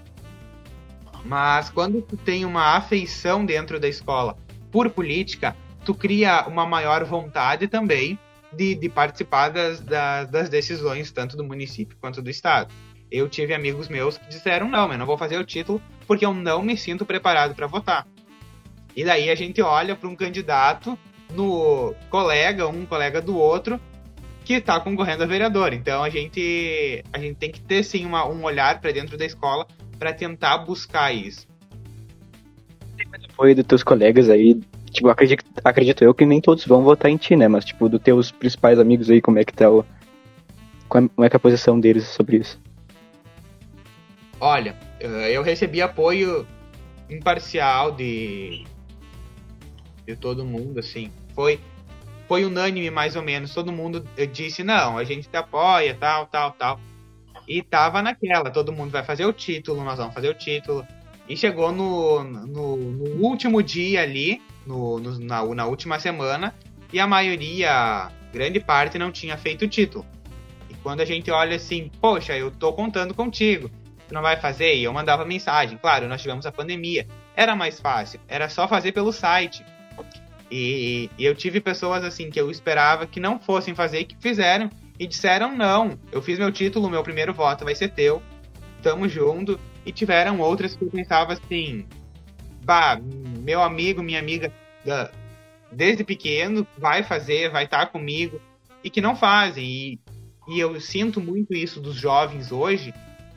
[1.25, 4.37] mas quando tu tem uma afeição dentro da escola
[4.73, 5.55] por política,
[5.85, 8.18] tu cria uma maior vontade também
[8.53, 12.73] de, de participar das, das, das decisões, tanto do município quanto do estado.
[13.11, 16.33] Eu tive amigos meus que disseram: não, eu não vou fazer o título porque eu
[16.33, 18.07] não me sinto preparado para votar.
[18.97, 20.99] E daí a gente olha para um candidato
[21.33, 23.81] no colega, um colega do outro,
[24.45, 25.73] que está concorrendo a vereador.
[25.73, 29.25] Então a gente, a gente tem que ter sim uma, um olhar para dentro da
[29.25, 29.66] escola
[29.99, 31.47] para tentar buscar isso.
[33.43, 34.55] Foi dos teus colegas aí,
[34.93, 37.49] tipo, acredito, acredito eu que nem todos vão votar em ti, né?
[37.49, 39.84] Mas, tipo, dos teus principais amigos aí, como é que tá o.
[40.88, 42.61] Como é que é a posição deles sobre isso?
[44.38, 46.47] Olha, eh, eu recebi apoio
[47.11, 48.64] imparcial de,
[50.07, 51.11] de todo mundo, assim.
[51.34, 51.59] Foi,
[52.28, 53.53] foi unânime, mais ou menos.
[53.53, 56.80] Todo mundo disse, não, a gente te apoia, tal, tal, tal.
[57.49, 60.86] E tava naquela, todo mundo vai fazer o título, nós vamos fazer o título.
[61.33, 66.55] E chegou no, no, no último dia ali, no, no, na, na última semana,
[66.93, 70.05] e a maioria, grande parte, não tinha feito o título.
[70.68, 73.70] E quando a gente olha assim, poxa, eu tô contando contigo,
[74.07, 74.74] tu não vai fazer?
[74.74, 75.78] E eu mandava mensagem.
[75.78, 77.07] Claro, nós tivemos a pandemia.
[77.35, 79.64] Era mais fácil, era só fazer pelo site.
[80.51, 84.16] E, e, eu tive pessoas assim que eu esperava que não fossem fazer e que
[84.20, 84.68] fizeram
[84.99, 85.99] e disseram não.
[86.12, 88.22] Eu fiz meu título, meu primeiro voto vai ser teu.
[88.83, 89.59] Tamo junto.
[89.85, 91.87] E tiveram outras que eu pensava assim,
[92.62, 93.01] bah,
[93.41, 94.53] meu amigo, minha amiga,
[95.70, 98.41] desde pequeno, vai fazer, vai estar tá comigo,
[98.85, 99.64] e que não fazem.
[99.64, 100.01] E,
[100.49, 102.95] e eu sinto muito isso dos jovens hoje,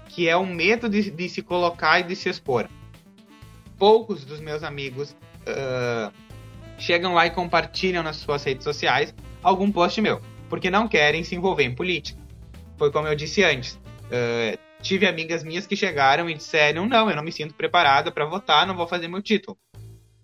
[0.09, 2.69] que é o medo de, de se colocar e de se expor.
[3.77, 6.13] Poucos dos meus amigos uh,
[6.77, 11.35] chegam lá e compartilham nas suas redes sociais algum post meu, porque não querem se
[11.35, 12.19] envolver em política.
[12.77, 13.79] Foi como eu disse antes.
[14.05, 18.25] Uh, tive amigas minhas que chegaram e disseram: não, eu não me sinto preparada para
[18.25, 19.57] votar, não vou fazer meu título.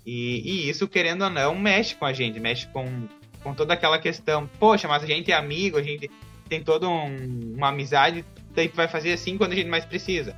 [0.06, 3.08] E, e, isso, querendo ou não, mexe com a gente, mexe com,
[3.44, 4.48] com toda aquela questão.
[4.60, 6.10] Poxa, mas a gente é amigo, a gente
[6.48, 10.36] tem toda um, uma amizade, daí vai fazer assim quando a gente mais precisa.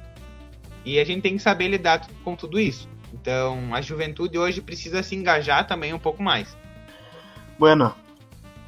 [0.86, 2.90] E a gente tem que saber lidar com tudo isso.
[3.14, 6.58] Então, a juventude hoje precisa se engajar também um pouco mais.
[7.58, 7.94] Bueno,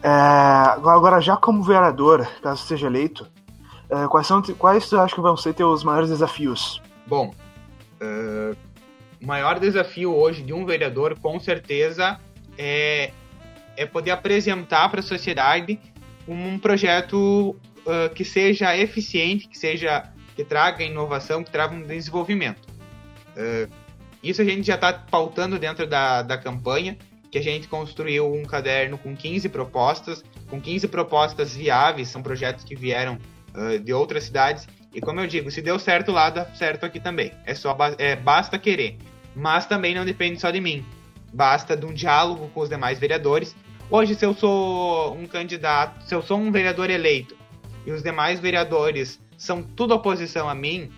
[0.04, 3.28] é, agora já como vereador, caso seja eleito,
[3.90, 6.82] é, quais são quais tu acha que vão ser teus maiores desafios?
[7.06, 7.34] Bom,
[8.02, 8.58] uh,
[9.22, 12.20] o maior desafio hoje de um vereador, com certeza,
[12.58, 13.12] é,
[13.78, 15.80] é poder apresentar para a sociedade
[16.28, 17.56] um projeto
[17.86, 22.76] uh, que seja eficiente, que seja que traga inovação, que traga um desenvolvimento.
[24.22, 26.98] Isso a gente já está pautando dentro da, da campanha,
[27.32, 32.64] que a gente construiu um caderno com 15 propostas, com 15 propostas viáveis, são projetos
[32.64, 33.18] que vieram
[33.56, 34.68] uh, de outras cidades.
[34.94, 37.32] E como eu digo, se deu certo lá, dá certo aqui também.
[37.46, 38.98] É só é, basta querer.
[39.36, 40.86] Mas também não depende só de mim.
[41.34, 43.56] Basta de um diálogo com os demais vereadores.
[43.90, 47.36] Hoje, se eu sou um candidato, se eu sou um vereador eleito
[47.86, 50.90] e os demais vereadores são tudo oposição a mim,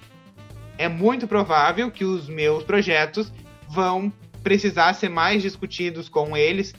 [0.78, 3.34] é muito provável que os meus projetos
[3.68, 6.74] vão precisar ser mais discutidos com eles,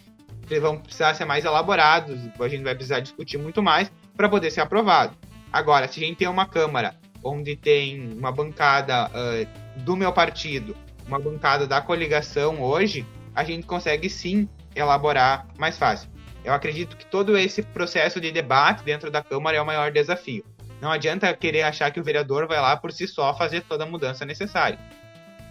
[0.61, 4.61] vão precisar ser mais elaborados, a gente vai precisar discutir muito mais para poder ser
[4.61, 5.15] aprovado.
[5.53, 10.77] Agora, se a gente tem uma Câmara onde tem uma bancada uh, do meu partido,
[11.07, 16.11] uma bancada da coligação hoje, a gente consegue sim elaborar mais fácil.
[16.45, 20.45] Eu acredito que todo esse processo de debate dentro da Câmara é o maior desafio.
[20.81, 23.87] Não adianta querer achar que o vereador vai lá por si só fazer toda a
[23.87, 24.79] mudança necessária.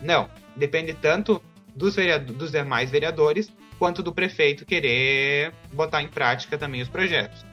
[0.01, 1.41] Não, depende tanto
[1.75, 1.95] dos,
[2.35, 7.45] dos demais vereadores quanto do prefeito querer botar em prática também os projetos.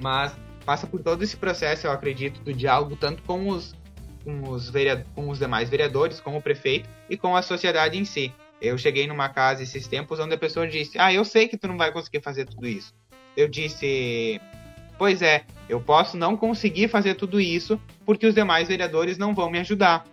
[0.00, 0.34] Mas
[0.68, 3.74] passa por todo esse processo, eu acredito, do diálogo tanto com os,
[4.22, 4.70] com os,
[5.14, 8.34] com os demais vereadores, com o prefeito e com a sociedade em si.
[8.60, 11.66] Eu cheguei numa casa esses tempos onde a pessoa disse: Ah, eu sei que tu
[11.68, 12.92] não vai conseguir fazer tudo isso.
[13.34, 14.38] Eu disse:
[14.98, 19.50] Pois é, eu posso não conseguir fazer tudo isso porque os demais vereadores não vão
[19.50, 20.04] me ajudar.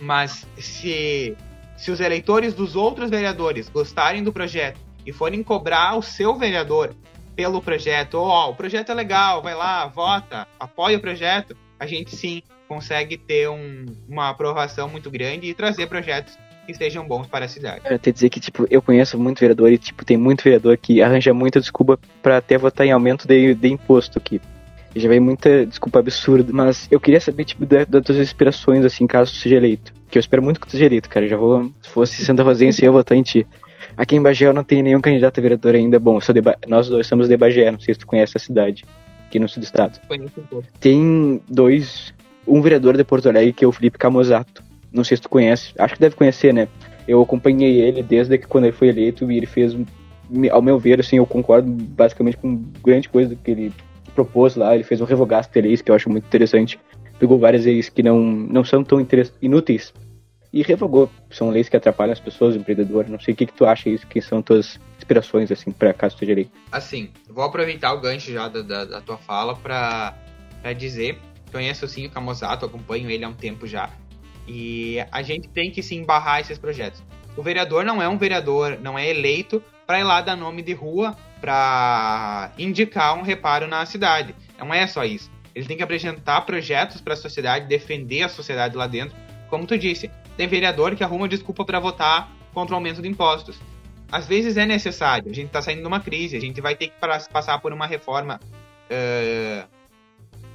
[0.00, 1.36] Mas se,
[1.76, 6.92] se os eleitores dos outros vereadores gostarem do projeto e forem cobrar o seu vereador
[7.36, 11.86] pelo projeto, ó, oh, o projeto é legal, vai lá, vota, apoia o projeto, a
[11.86, 17.28] gente sim consegue ter um, uma aprovação muito grande e trazer projetos que sejam bons
[17.28, 17.82] para a cidade.
[17.82, 21.00] Quero até dizer que, tipo, eu conheço muito vereador e, tipo, tem muito vereador que
[21.00, 24.40] arranja muita desculpa para até votar em aumento de, de imposto aqui.
[24.96, 29.06] Já vem muita desculpa absurda, mas eu queria saber, tipo, das, das tuas inspirações, assim,
[29.06, 29.92] caso tu seja eleito.
[30.10, 31.26] Que eu espero muito que tu seja eleito, cara.
[31.26, 33.46] Eu já vou, se fosse Santa Rosense, eu ia votar em ti.
[33.96, 35.98] Aqui em Bagé eu não tenho nenhum candidato a vereador ainda.
[35.98, 36.18] Bom,
[36.68, 38.84] nós dois somos de Bagé, não sei se tu conhece a cidade,
[39.26, 39.98] aqui no sul do estado.
[40.06, 40.68] Conheço um pouco.
[40.78, 42.12] Tem dois,
[42.46, 44.62] um vereador de Porto Alegre que é o Felipe Camozato.
[44.92, 46.68] Não sei se tu conhece, acho que deve conhecer, né?
[47.08, 49.76] Eu acompanhei ele desde que quando ele foi eleito e ele fez
[50.50, 53.72] ao meu ver, assim, eu concordo basicamente com grande coisa que ele
[54.14, 54.74] propôs lá.
[54.74, 56.78] Ele fez um revogaço de leis que eu acho muito interessante.
[57.18, 59.06] Pegou várias leis que não, não são tão
[59.40, 59.92] inúteis
[60.56, 61.10] e revogou.
[61.30, 63.06] São leis que atrapalham as pessoas, o empreendedor.
[63.10, 66.14] Não sei o que, que tu acha isso, que são tuas inspirações, assim, para caso
[66.14, 66.50] esteja lei.
[66.72, 70.14] Assim, vou aproveitar o gancho já da, da, da tua fala para
[70.78, 71.18] dizer
[71.52, 73.90] conheço sim o Camozato, acompanho ele há um tempo já.
[74.48, 77.02] E a gente tem que se embarrar esses projetos.
[77.36, 80.72] O vereador não é um vereador, não é eleito para ir lá dar nome de
[80.72, 84.34] rua para indicar um reparo na cidade.
[84.58, 85.30] Não é só isso.
[85.54, 89.16] Ele tem que apresentar projetos para a sociedade, defender a sociedade lá dentro.
[89.48, 93.58] Como tu disse, tem vereador que arruma desculpa para votar contra o aumento de impostos.
[94.10, 96.88] Às vezes é necessário, a gente está saindo de uma crise, a gente vai ter
[96.88, 96.94] que
[97.32, 98.40] passar por uma reforma
[98.90, 99.68] uh,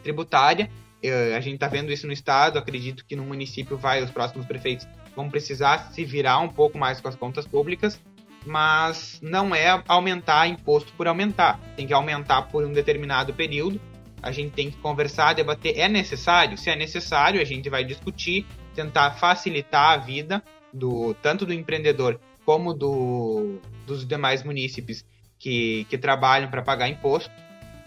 [0.04, 0.70] tributária.
[1.04, 4.46] Uh, a gente está vendo isso no estado, acredito que no município vai, os próximos
[4.46, 8.00] prefeitos vão precisar se virar um pouco mais com as contas públicas,
[8.46, 13.80] mas não é aumentar imposto por aumentar, tem que aumentar por um determinado período.
[14.24, 15.78] A gente tem que conversar, debater.
[15.80, 16.56] É necessário?
[16.58, 18.46] Se é necessário, a gente vai discutir,
[18.76, 20.44] tentar facilitar a vida
[20.74, 25.06] do tanto do empreendedor como do, dos demais munícipes
[25.38, 27.32] que, que trabalham para pagar imposto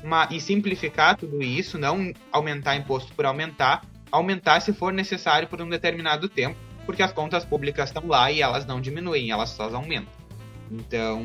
[0.03, 3.83] uma, e simplificar tudo isso, não aumentar imposto por aumentar,
[4.13, 8.43] aumentar se for necessário por um determinado tempo, porque as contas públicas estão lá e
[8.43, 10.13] elas não diminuem, elas só aumentam.
[10.71, 11.25] Então,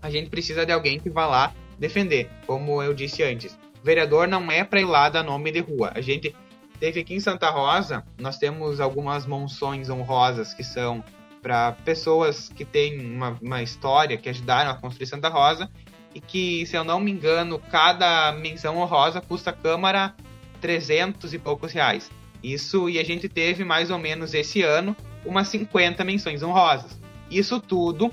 [0.00, 3.58] a gente precisa de alguém que vá lá defender, como eu disse antes.
[3.82, 5.92] Vereador não é para ir lá dar nome de rua.
[5.94, 6.34] A gente
[6.78, 11.04] teve aqui em Santa Rosa, nós temos algumas monções honrosas que são
[11.42, 15.70] para pessoas que têm uma, uma história, que ajudaram a construir Santa Rosa,
[16.14, 20.14] e que, se eu não me engano, cada menção honrosa custa a Câmara
[20.60, 22.10] 300 e poucos reais.
[22.42, 26.98] Isso, e a gente teve mais ou menos esse ano umas 50 menções honrosas.
[27.30, 28.12] Isso tudo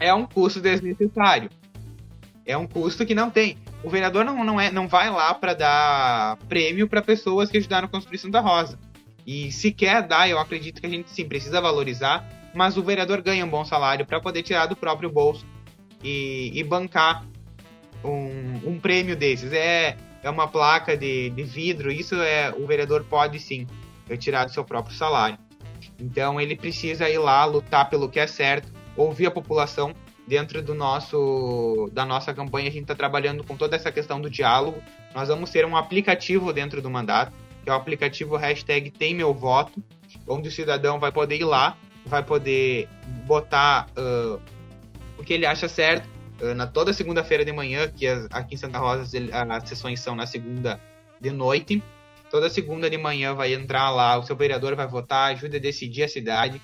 [0.00, 1.48] é um custo desnecessário.
[2.44, 3.56] É um custo que não tem.
[3.84, 7.86] O vereador não, não, é, não vai lá para dar prêmio para pessoas que ajudaram
[7.86, 8.78] a construir Santa Rosa.
[9.26, 13.20] E se quer dar, eu acredito que a gente sim precisa valorizar, mas o vereador
[13.20, 15.44] ganha um bom salário para poder tirar do próprio bolso
[16.02, 17.26] e, e bancar
[18.02, 19.52] um, um, prêmio desses.
[19.52, 23.66] É, é uma placa de, de vidro, isso é o vereador pode sim
[24.08, 25.38] retirar do seu próprio salário.
[25.98, 29.94] Então ele precisa ir lá lutar pelo que é certo, ouvir a população
[30.26, 34.30] dentro do nosso da nossa campanha a gente está trabalhando com toda essa questão do
[34.30, 34.82] diálogo.
[35.14, 39.32] Nós vamos ter um aplicativo dentro do mandato, que é o aplicativo hashtag tem meu
[39.32, 39.82] voto,
[40.26, 42.88] onde o cidadão vai poder ir lá, vai poder
[43.26, 44.40] botar uh,
[45.18, 46.08] o que ele acha certo.
[46.40, 49.04] Uh, na toda segunda-feira de manhã, que as, aqui em Santa Rosa
[49.50, 50.80] as sessões são na segunda
[51.20, 51.82] de noite.
[52.30, 56.02] Toda segunda de manhã vai entrar lá, o seu vereador vai votar, ajuda a decidir
[56.02, 56.60] a cidade,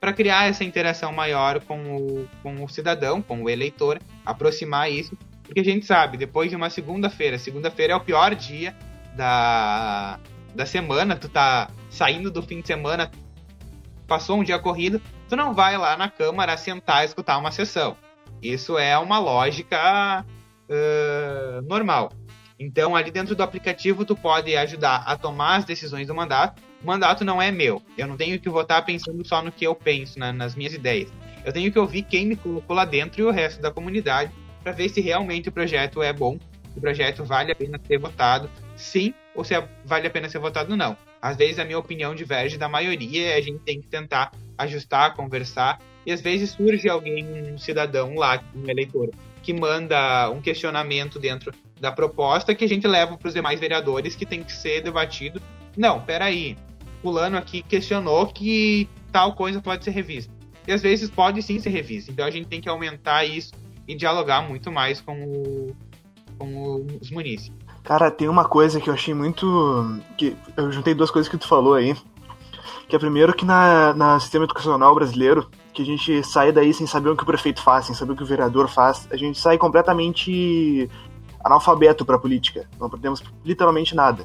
[0.00, 5.16] para criar essa interação maior com o, com o cidadão, com o eleitor, aproximar isso,
[5.42, 8.76] porque a gente sabe, depois de uma segunda-feira, segunda-feira é o pior dia
[9.16, 10.20] da,
[10.54, 13.10] da semana, tu tá saindo do fim de semana,
[14.06, 17.96] passou um dia corrido, tu não vai lá na Câmara sentar e escutar uma sessão.
[18.42, 20.24] Isso é uma lógica
[20.68, 22.12] uh, normal.
[22.58, 26.62] Então, ali dentro do aplicativo, tu pode ajudar a tomar as decisões do mandato.
[26.82, 27.82] O mandato não é meu.
[27.96, 31.12] Eu não tenho que votar pensando só no que eu penso, na, nas minhas ideias.
[31.44, 34.72] Eu tenho que ouvir quem me colocou lá dentro e o resto da comunidade para
[34.72, 36.38] ver se realmente o projeto é bom,
[36.72, 39.54] se o projeto vale a pena ser votado, sim, ou se
[39.84, 40.96] vale a pena ser votado não.
[41.20, 45.14] Às vezes a minha opinião diverge da maioria e a gente tem que tentar ajustar,
[45.14, 45.80] conversar.
[46.04, 49.10] E às vezes surge alguém, um cidadão lá, um eleitor,
[49.42, 54.14] que manda um questionamento dentro da proposta que a gente leva para os demais vereadores
[54.14, 55.40] que tem que ser debatido.
[55.76, 56.56] Não, peraí,
[57.02, 60.32] fulano aqui questionou que tal coisa pode ser revista.
[60.66, 62.10] E às vezes pode sim ser revista.
[62.10, 63.52] Então a gente tem que aumentar isso
[63.86, 65.76] e dialogar muito mais com, o,
[66.38, 67.58] com os munícipes.
[67.82, 69.98] Cara, tem uma coisa que eu achei muito.
[70.18, 71.96] que Eu juntei duas coisas que tu falou aí.
[72.86, 76.86] Que é primeiro que na, na sistema educacional brasileiro, que a gente sai daí sem
[76.86, 79.38] saber o que o prefeito faz, sem saber o que o vereador faz, a gente
[79.38, 80.88] sai completamente
[81.44, 82.68] analfabeto para política.
[82.78, 84.24] Não aprendemos literalmente nada.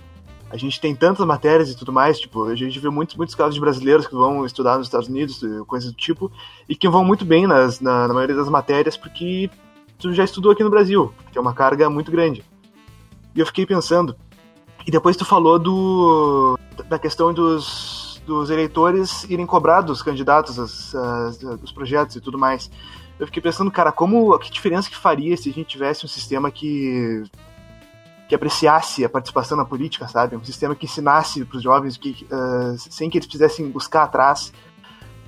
[0.53, 3.55] A gente tem tantas matérias e tudo mais, tipo, a gente vê muitos, muitos casos
[3.55, 6.31] de brasileiros que vão estudar nos Estados Unidos, coisas do tipo,
[6.69, 9.49] e que vão muito bem nas, na, na maioria das matérias porque
[9.97, 12.43] tu já estudou aqui no Brasil, que é uma carga muito grande.
[13.33, 14.15] E eu fiquei pensando.
[14.85, 16.55] E depois tu falou do
[16.87, 22.37] da questão dos, dos eleitores irem cobrar dos candidatos as, as, dos projetos e tudo
[22.37, 22.69] mais.
[23.19, 26.51] Eu fiquei pensando, cara, como que diferença que faria se a gente tivesse um sistema
[26.51, 27.23] que
[28.27, 30.35] que apreciasse a participação na política, sabe?
[30.35, 34.53] Um sistema que ensinasse para os jovens que uh, sem que eles precisassem buscar atrás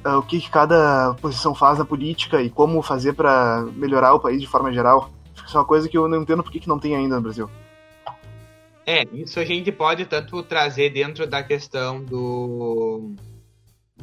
[0.05, 4.19] uh, o que, que, cada posição faz na política e como fazer para melhorar o
[4.19, 5.11] país de forma geral.
[5.45, 7.21] Isso é uma coisa que eu não entendo por que, que não tem ainda no
[7.21, 7.49] Brasil.
[8.85, 13.15] É, isso a gente pode tanto trazer dentro da questão do.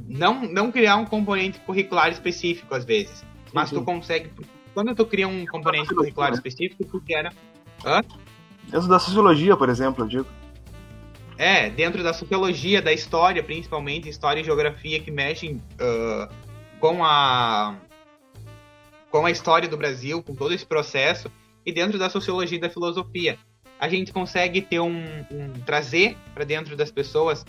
[0.09, 4.31] Não, não criar um componente curricular específico às vezes, mas tu consegue.
[4.75, 6.37] Quando tu cria um componente curricular né?
[6.37, 7.33] específico, tu quer.
[7.85, 8.03] Hã?
[8.69, 10.27] Dentro da sociologia, por exemplo, eu digo.
[11.37, 16.33] É, dentro da sociologia, da história, principalmente, história e geografia que mexem uh,
[16.79, 17.77] com a
[19.11, 21.31] com a história do Brasil, com todo esse processo,
[21.67, 23.39] e dentro da sociologia e da filosofia.
[23.79, 27.45] A gente consegue ter um, um trazer para dentro das pessoas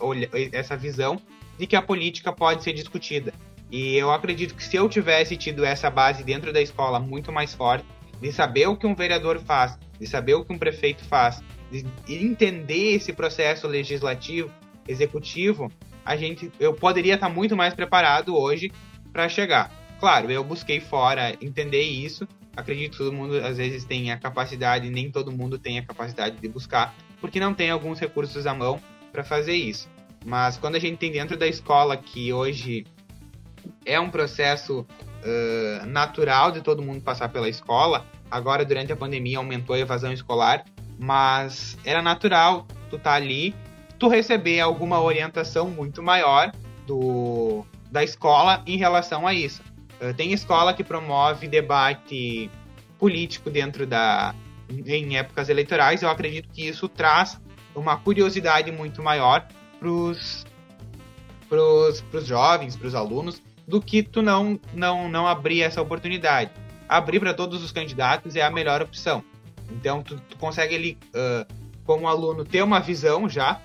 [0.51, 1.21] essa visão
[1.57, 3.33] de que a política pode ser discutida.
[3.71, 7.53] E eu acredito que se eu tivesse tido essa base dentro da escola muito mais
[7.53, 7.85] forte,
[8.21, 11.41] de saber o que um vereador faz, de saber o que um prefeito faz,
[11.71, 14.51] de entender esse processo legislativo,
[14.85, 15.71] executivo,
[16.03, 18.69] a gente, eu poderia estar muito mais preparado hoje
[19.13, 19.71] para chegar.
[20.01, 22.27] Claro, eu busquei fora entender isso.
[22.53, 26.35] Acredito que todo mundo às vezes tem a capacidade, nem todo mundo tem a capacidade
[26.35, 28.81] de buscar, porque não tem alguns recursos à mão
[29.11, 29.89] para fazer isso.
[30.25, 32.85] Mas quando a gente tem dentro da escola que hoje
[33.85, 39.37] é um processo uh, natural de todo mundo passar pela escola, agora durante a pandemia
[39.37, 40.65] aumentou a evasão escolar,
[40.97, 43.55] mas era natural tu tá ali,
[43.99, 46.51] tu receber alguma orientação muito maior
[46.87, 49.61] do, da escola em relação a isso.
[50.01, 52.49] Uh, tem escola que promove debate
[52.97, 54.33] político dentro da
[54.69, 57.39] em épocas eleitorais, eu acredito que isso traz
[57.75, 59.45] uma curiosidade muito maior
[59.79, 60.45] pros
[61.47, 66.49] pros, pros jovens, pros alunos, do que tu não não não abrir essa oportunidade
[66.97, 69.23] abrir para todos os candidatos é a melhor opção.
[69.71, 71.51] Então, tu, tu consegue ali, uh,
[71.85, 73.59] como aluno, ter uma visão já.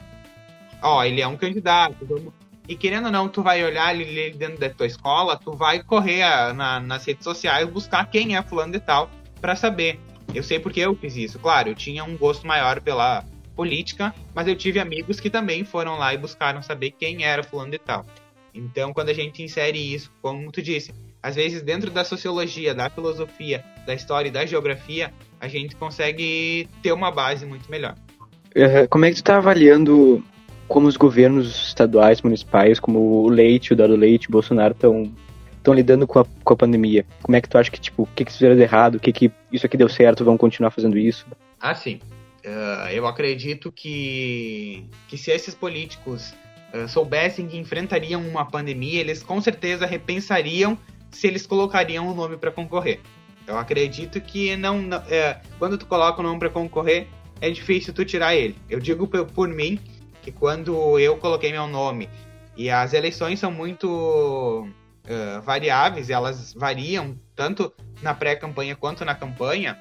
[0.83, 2.07] Ó, ele é um candidato.
[2.07, 2.33] Vamos...
[2.67, 6.23] E querendo ou não, tu vai olhar ali dentro da tua escola, tu vai correr
[6.23, 9.11] a, na, nas redes sociais buscar quem é fulano de tal
[9.41, 10.01] para saber.
[10.35, 11.39] Eu sei porque eu fiz isso.
[11.39, 13.25] Claro, eu tinha um gosto maior pela
[13.55, 17.73] política, mas eu tive amigos que também foram lá e buscaram saber quem era fulano
[17.73, 18.07] de tal.
[18.55, 20.93] Então, quando a gente insere isso, como tu disse,
[21.23, 26.69] às vezes dentro da sociologia, da filosofia, da história e da geografia, a gente consegue
[26.83, 27.95] ter uma base muito melhor.
[28.91, 30.23] Como é que tu está avaliando
[30.67, 35.11] como os governos estaduais, municipais, como o Leite, o Dado Leite, o Bolsonaro estão
[35.57, 37.05] estão lidando com a, com a pandemia?
[37.23, 39.13] Como é que tu acha que, tipo, o que, que fizeram de errado, o que,
[39.13, 41.27] que isso aqui deu certo, vão continuar fazendo isso?
[41.61, 42.01] Ah, sim.
[42.45, 46.35] Uh, eu acredito que, que se esses políticos
[46.73, 50.79] uh, soubessem que enfrentariam uma pandemia, eles com certeza repensariam
[51.11, 53.01] se eles colocariam o um nome para concorrer.
[53.47, 57.09] Eu acredito que não, não é, quando tu coloca o nome para concorrer,
[57.41, 58.57] é difícil tu tirar ele.
[58.69, 59.81] Eu digo por, por, mim
[60.23, 62.11] que quando eu coloquei meu nome
[62.57, 63.89] e as eleições são muito
[64.69, 69.79] uh, variáveis, elas variam tanto na pré-campanha quanto na campanha.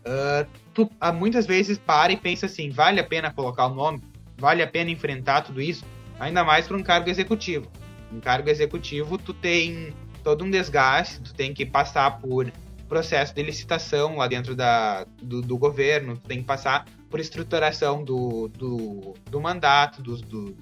[0.00, 4.02] Uh, tu uh, muitas vezes para e pensa assim: vale a pena colocar o nome?
[4.36, 5.84] Vale a pena enfrentar tudo isso?
[6.18, 7.70] Ainda mais para um cargo executivo.
[8.12, 9.94] Um cargo executivo, tu tem
[10.24, 12.50] todo um desgaste, tu tem que passar por
[12.88, 18.02] processo de licitação lá dentro da, do, do governo, tu tem que passar por estruturação
[18.02, 20.56] do, do, do mandato, do, do,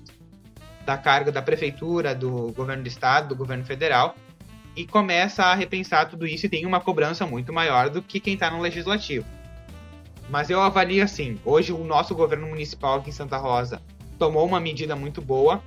[0.85, 4.17] da carga da prefeitura, do governo do estado, do governo federal,
[4.77, 8.35] e começa a repensar tudo isso e tem uma cobrança muito maior do que quem
[8.35, 9.27] está no legislativo.
[10.29, 13.81] Mas eu avalio assim, hoje o nosso governo municipal aqui em Santa Rosa
[14.19, 15.63] tomou uma medida muito boa,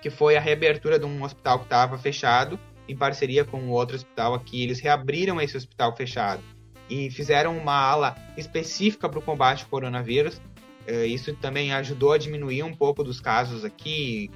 [0.00, 2.58] que foi a reabertura de um hospital que estava fechado,
[2.88, 6.42] em parceria com outro hospital aqui, eles reabriram esse hospital fechado
[6.88, 10.40] e fizeram uma ala específica para o combate ao coronavírus.
[10.86, 14.30] Eh, isso também ajudou a diminuir um pouco dos casos aqui,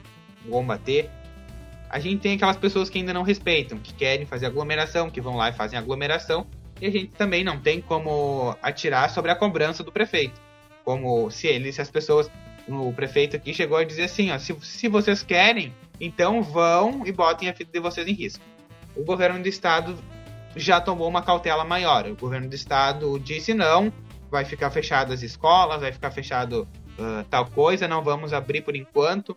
[0.48, 1.10] combater.
[1.90, 5.36] A gente tem aquelas pessoas que ainda não respeitam, que querem fazer aglomeração, que vão
[5.36, 6.46] lá e fazem aglomeração,
[6.80, 10.40] e a gente também não tem como atirar sobre a cobrança do prefeito.
[10.84, 12.30] Como se ele, se as pessoas,
[12.68, 17.12] o prefeito aqui chegou a dizer assim, ó, se, se vocês querem, então vão e
[17.12, 18.44] botem a vida de vocês em risco.
[18.94, 19.96] O governo do estado
[20.54, 22.06] já tomou uma cautela maior.
[22.06, 23.92] O governo do estado disse não,
[24.30, 26.66] vai ficar fechado as escolas, vai ficar fechado
[26.98, 29.36] uh, tal coisa, não vamos abrir por enquanto.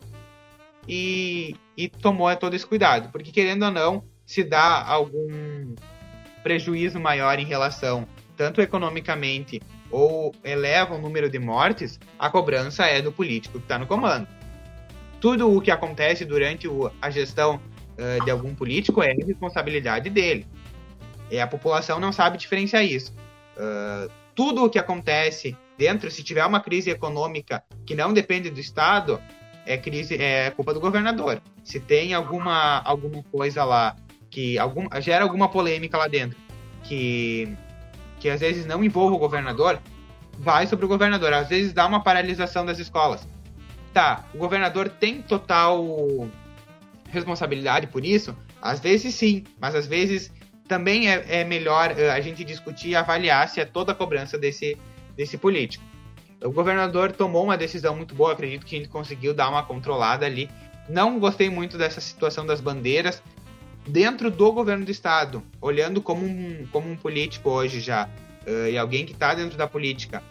[0.88, 5.76] E, e tomou todo esse cuidado, porque querendo ou não, se dá algum
[6.42, 13.02] prejuízo maior em relação, tanto economicamente ou eleva o número de mortes, a cobrança é
[13.02, 14.28] do político que está no comando
[15.20, 20.48] tudo o que acontece durante o, a gestão uh, de algum político é responsabilidade dele.
[21.30, 23.14] E a população não sabe diferenciar isso.
[23.58, 28.60] Uh, tudo o que acontece dentro, se tiver uma crise econômica que não depende do
[28.60, 29.22] Estado,
[29.66, 31.42] é crise, é culpa do governador.
[31.64, 33.96] Se tem alguma, alguma coisa lá
[34.30, 36.38] que algum, gera alguma polêmica lá dentro,
[36.84, 37.56] que,
[38.20, 39.80] que às vezes não envolve o governador,
[40.38, 41.34] vai sobre o governador.
[41.34, 43.28] Às vezes dá uma paralisação das escolas.
[43.94, 46.30] Tá, o governador tem total
[47.10, 48.36] responsabilidade por isso?
[48.62, 50.32] Às vezes sim, mas às vezes
[50.68, 54.38] também é, é melhor uh, a gente discutir e avaliar se é toda a cobrança
[54.38, 54.78] desse,
[55.18, 55.84] desse político.
[56.44, 60.26] O governador tomou uma decisão muito boa, acredito que a gente conseguiu dar uma controlada
[60.26, 60.50] ali.
[60.88, 63.22] Não gostei muito dessa situação das bandeiras
[63.86, 68.08] dentro do governo do estado, olhando como um, como um político hoje já,
[68.48, 70.24] uh, e alguém que está dentro da política.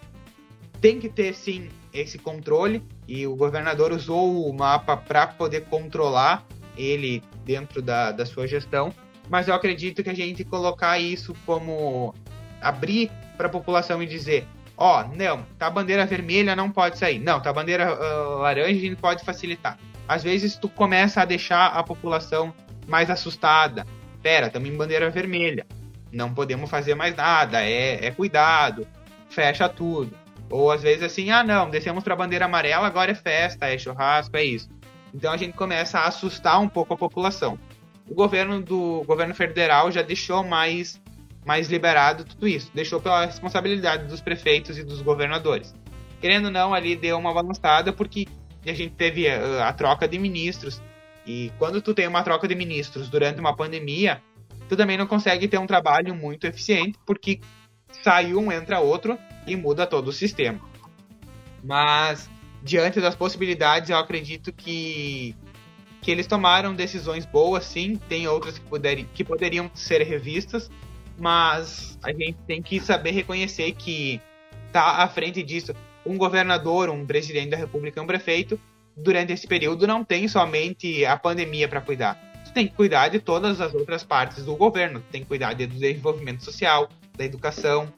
[0.81, 6.45] Tem que ter sim esse controle, e o governador usou o mapa para poder controlar
[6.77, 8.93] ele dentro da, da sua gestão,
[9.29, 12.15] mas eu acredito que a gente colocar isso como
[12.61, 14.47] abrir para a população e dizer
[14.79, 17.19] ó, oh, não, tá bandeira vermelha, não pode sair.
[17.19, 19.77] Não, tá bandeira uh, laranja, a gente pode facilitar.
[20.07, 22.55] Às vezes tu começa a deixar a população
[22.87, 23.85] mais assustada.
[24.23, 25.67] Pera, em bandeira vermelha.
[26.11, 28.87] Não podemos fazer mais nada, é, é cuidado,
[29.29, 30.17] fecha tudo.
[30.51, 34.37] Ou às vezes assim, ah não, descemos para bandeira amarela, agora é festa, é churrasco,
[34.37, 34.69] é isso.
[35.13, 37.59] Então a gente começa a assustar um pouco a população.
[38.09, 41.01] O governo do o governo federal já deixou mais
[41.45, 45.75] mais liberado tudo isso, deixou pela responsabilidade dos prefeitos e dos governadores.
[46.21, 48.27] Querendo ou não, ali deu uma balançada porque
[48.67, 50.83] a gente teve a, eh, a troca de ministros
[51.27, 54.21] e quando tu tem uma troca de ministros durante uma pandemia,
[54.69, 57.41] tu também não consegue ter um trabalho muito eficiente porque
[58.03, 59.19] sai um entra outro
[59.49, 60.61] e muda todo o sistema.
[61.63, 62.29] Mas
[62.63, 65.35] diante das possibilidades, eu acredito que,
[66.01, 67.97] que eles tomaram decisões boas, sim.
[68.09, 70.71] Tem outras que, puder, que poderiam ser revistas,
[71.19, 74.21] mas a gente tem que saber reconhecer que
[74.73, 75.75] tá à frente disso
[76.05, 78.59] um governador, um presidente da República, um prefeito.
[78.97, 82.19] Durante esse período, não tem somente a pandemia para cuidar.
[82.53, 85.01] Tem que cuidar de todas as outras partes do governo.
[85.13, 87.93] Tem que cuidar do desenvolvimento social, da educação.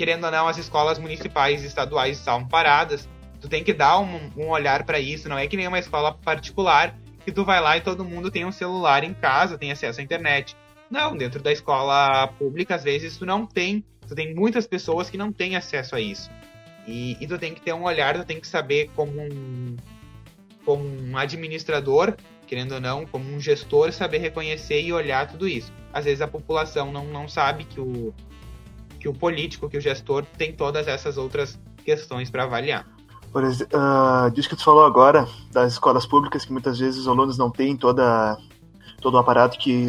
[0.00, 3.06] Querendo ou não, as escolas municipais e estaduais estavam paradas
[3.40, 5.28] Tu tem que dar um, um olhar para isso.
[5.28, 6.94] Não é que nem uma escola particular
[7.24, 10.02] que tu vai lá e todo mundo tem um celular em casa, tem acesso à
[10.02, 10.56] internet.
[10.90, 13.84] Não, dentro da escola pública, às vezes tu não tem.
[14.06, 16.30] Tu tem muitas pessoas que não têm acesso a isso.
[16.86, 19.76] E, e tu tem que ter um olhar, tu tem que saber como um,
[20.64, 25.72] como um administrador, querendo ou não, como um gestor, saber reconhecer e olhar tudo isso.
[25.92, 28.12] Às vezes a população não, não sabe que o,
[29.00, 32.86] que o político, que o gestor tem todas essas outras questões para avaliar.
[33.32, 37.08] Por exemplo, uh, disso que tu falou agora, das escolas públicas, que muitas vezes os
[37.08, 38.36] alunos não têm toda,
[39.00, 39.88] todo o aparato que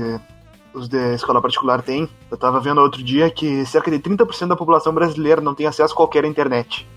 [0.73, 2.07] os de escola particular têm.
[2.29, 5.93] Eu estava vendo outro dia que cerca de 30% da população brasileira não tem acesso
[5.93, 6.87] a qualquer internet.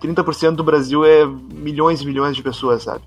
[0.00, 3.02] 30% do Brasil é milhões e milhões de pessoas, sabe?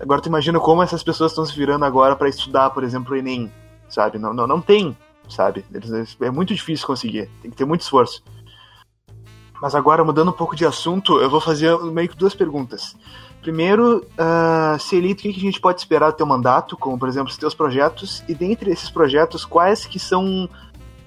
[0.00, 3.16] Agora tu imagina como essas pessoas estão se virando agora para estudar, por exemplo, o
[3.16, 3.50] Enem,
[3.88, 4.18] sabe?
[4.18, 4.96] Não, não, não tem,
[5.28, 5.64] sabe?
[6.20, 8.22] É muito difícil conseguir, tem que ter muito esforço.
[9.60, 12.94] Mas agora, mudando um pouco de assunto, eu vou fazer meio que duas perguntas.
[13.40, 17.08] Primeiro, uh, se eleito, o que a gente pode esperar do teu mandato, como, por
[17.08, 20.48] exemplo, os teus projetos, e dentre esses projetos, quais que são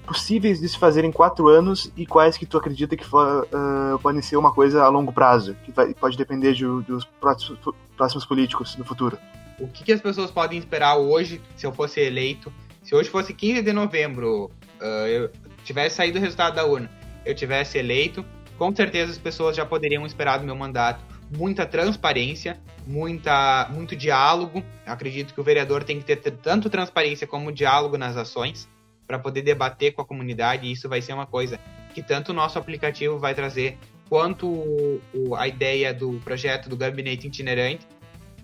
[0.06, 3.98] possíveis de se fazer em quatro anos e quais que tu acredita que for, uh,
[4.00, 7.60] podem ser uma coisa a longo prazo, que vai, pode depender de, dos próximos,
[7.96, 9.16] próximos políticos no futuro?
[9.60, 12.52] O que, que, as pessoas podem esperar hoje, se eu fosse eleito?
[12.82, 14.50] Se hoje fosse 15 de novembro,
[14.80, 15.30] uh, eu
[15.64, 16.90] tivesse saído o resultado da urna,
[17.24, 18.24] eu tivesse eleito,
[18.56, 24.64] com certeza as pessoas já poderiam esperar do meu mandato muita transparência, muita, muito diálogo.
[24.84, 28.68] Eu acredito que o vereador tem que ter tanto transparência como diálogo nas ações
[29.06, 30.66] para poder debater com a comunidade.
[30.66, 31.58] E isso vai ser uma coisa
[31.94, 33.78] que tanto o nosso aplicativo vai trazer
[34.08, 37.86] quanto o, o, a ideia do projeto do gabinete itinerante,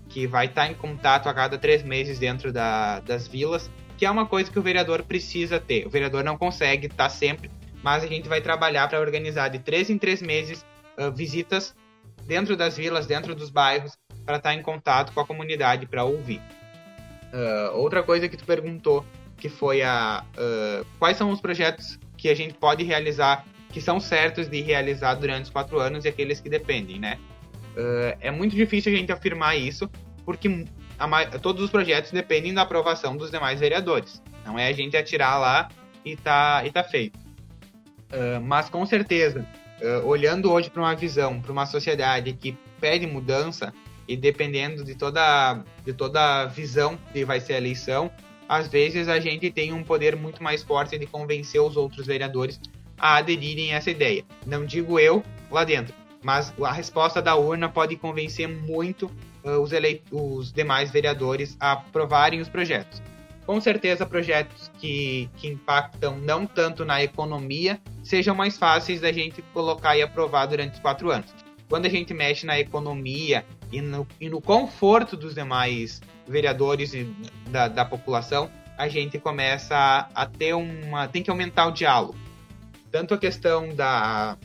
[0.08, 4.10] que vai estar em contato a cada três meses dentro da, das vilas, que é
[4.10, 5.86] uma coisa que o vereador precisa ter.
[5.86, 7.50] O vereador não consegue estar sempre
[7.86, 10.66] mas a gente vai trabalhar para organizar de três em três meses
[10.98, 11.72] uh, visitas
[12.26, 16.02] dentro das vilas, dentro dos bairros, para estar tá em contato com a comunidade para
[16.02, 16.40] ouvir.
[17.32, 22.28] Uh, outra coisa que tu perguntou, que foi a uh, quais são os projetos que
[22.28, 26.40] a gente pode realizar, que são certos de realizar durante os quatro anos e aqueles
[26.40, 27.20] que dependem, né?
[28.20, 29.86] É muito difícil a gente afirmar isso,
[30.24, 30.48] porque
[30.98, 34.22] a, todos os projetos dependem da aprovação dos demais vereadores.
[34.44, 35.68] Não é a gente atirar lá
[36.04, 37.18] e tá, e tá feito.
[37.18, 39.46] Uh, mas com certeza,
[39.80, 43.72] uh, olhando hoje para uma visão, para uma sociedade que pede mudança
[44.06, 48.10] e dependendo de toda de toda a visão que vai ser a eleição,
[48.48, 52.60] às vezes a gente tem um poder muito mais forte de convencer os outros vereadores
[52.96, 54.24] a aderirem a essa ideia.
[54.46, 55.92] Não digo eu lá dentro,
[56.22, 59.10] mas a resposta da urna pode convencer muito
[59.46, 59.70] os,
[60.10, 63.02] os demais vereadores a aprovarem os projetos.
[63.46, 69.40] Com certeza, projetos que, que impactam não tanto na economia sejam mais fáceis da gente
[69.52, 71.32] colocar e aprovar durante os quatro anos.
[71.68, 77.04] Quando a gente mexe na economia e no, e no conforto dos demais vereadores e
[77.48, 81.08] da, da população, a gente começa a, a, ter uma.
[81.08, 82.16] tem que aumentar o diálogo.
[82.90, 84.36] Tanto a questão da,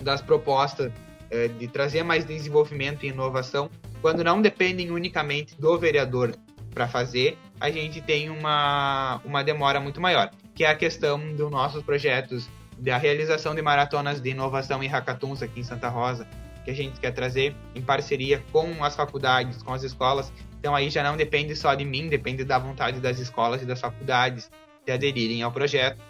[0.00, 0.92] das propostas
[1.30, 3.70] é, de trazer mais desenvolvimento e inovação,
[4.02, 6.34] quando não dependem unicamente do vereador
[6.74, 11.50] para fazer, a gente tem uma, uma demora muito maior, que é a questão dos
[11.50, 16.26] nossos projetos da realização de maratonas de inovação e hackathons aqui em Santa Rosa,
[16.64, 20.32] que a gente quer trazer em parceria com as faculdades, com as escolas.
[20.58, 23.80] Então aí já não depende só de mim, depende da vontade das escolas e das
[23.80, 24.50] faculdades
[24.84, 26.00] de aderirem ao projeto.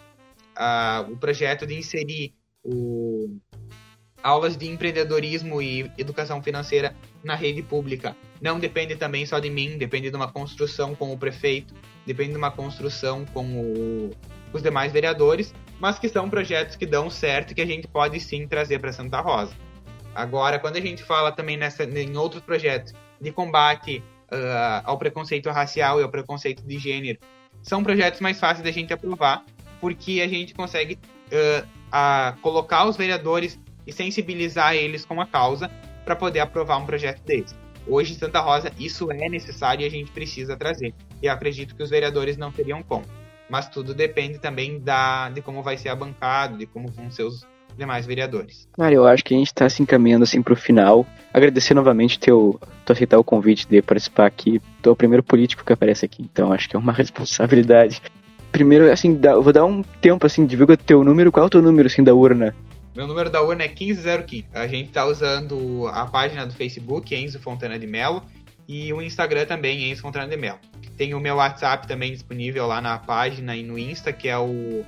[0.57, 2.33] Uh, o projeto de inserir
[2.63, 3.37] o,
[4.23, 9.77] aulas de empreendedorismo e educação financeira na rede pública não depende também só de mim,
[9.77, 11.73] depende de uma construção com o prefeito,
[12.05, 14.11] depende de uma construção com o,
[14.51, 18.19] os demais vereadores, mas que são projetos que dão certo e que a gente pode
[18.19, 19.53] sim trazer para Santa Rosa.
[20.15, 25.49] Agora, quando a gente fala também nessa, em outros projetos de combate uh, ao preconceito
[25.49, 27.19] racial e ao preconceito de gênero,
[27.61, 29.43] são projetos mais fáceis da gente aprovar,
[29.79, 35.69] porque a gente consegue uh, colocar os vereadores e sensibilizar eles com a causa
[36.05, 37.55] para poder aprovar um projeto desse.
[37.87, 40.93] Hoje em Santa Rosa isso é necessário e a gente precisa trazer.
[41.21, 43.05] E acredito que os vereadores não teriam como.
[43.49, 47.23] Mas tudo depende também da, de como vai ser a bancada, de como vão ser
[47.23, 47.45] os,
[47.77, 48.67] demais vereadores.
[48.73, 51.05] Cara, eu acho que a gente está se encaminhando assim para o final.
[51.33, 54.61] Agradecer novamente teu, tu aceitar o convite de participar aqui.
[54.81, 58.01] Tu é o primeiro político que aparece aqui, então acho que é uma responsabilidade.
[58.51, 61.31] Primeiro, assim, dá, vou dar um tempo, assim, divulga teu número.
[61.31, 62.55] Qual é o teu número, assim, da urna?
[62.95, 64.49] Meu número da urna é 1505.
[64.53, 68.23] A gente está usando a página do Facebook, Enzo Fontana de Melo,
[68.67, 70.59] e o Instagram também, Enzo Fontana de Melo.
[70.95, 74.85] Tem o meu WhatsApp também disponível lá na página e no Insta, que é o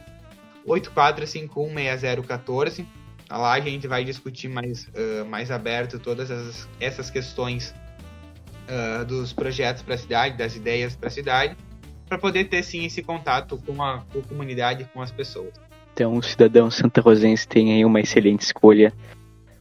[0.68, 2.86] 84516014.
[3.28, 7.74] Lá a gente vai discutir mais, uh, mais aberto todas essas, essas questões
[8.70, 11.58] uh, dos projetos para a cidade, das ideias para a cidade,
[12.08, 15.65] para poder ter sim esse contato com a, com a comunidade, com as pessoas.
[15.96, 18.94] Então, o cidadão santa rosense tem aí uma excelente escolha.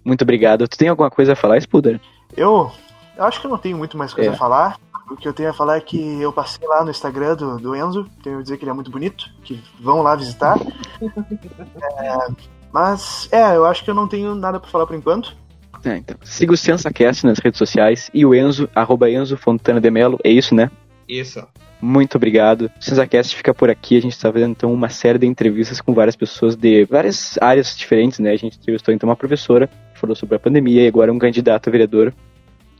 [0.04, 0.66] Muito obrigado.
[0.66, 2.00] Tu tem alguma coisa a falar, Spuder?
[2.36, 2.72] Eu,
[3.16, 4.34] eu acho que eu não tenho muito mais coisa é.
[4.34, 4.76] a falar.
[5.08, 7.76] O que eu tenho a falar é que eu passei lá no Instagram do, do
[7.76, 10.58] Enzo, tenho a dizer que ele é muito bonito, que vão lá visitar.
[12.00, 12.26] é,
[12.72, 15.36] mas, é, eu acho que eu não tenho nada para falar por enquanto.
[15.84, 16.16] É, então.
[16.24, 20.30] Siga o SensaCast nas redes sociais e o Enzo, arroba Enzo Fontana de Melo, é
[20.30, 20.68] isso, né?
[21.06, 21.46] Isso.
[21.84, 22.72] Muito obrigado.
[22.80, 23.98] O SensaCast fica por aqui.
[23.98, 27.76] A gente está fazendo então uma série de entrevistas com várias pessoas de várias áreas
[27.76, 28.30] diferentes, né?
[28.30, 31.68] A gente entrevistou então uma professora que falou sobre a pandemia e agora um candidato
[31.68, 32.14] a vereador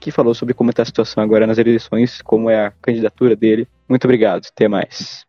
[0.00, 3.68] que falou sobre como está a situação agora nas eleições, como é a candidatura dele.
[3.86, 5.22] Muito obrigado, até mais.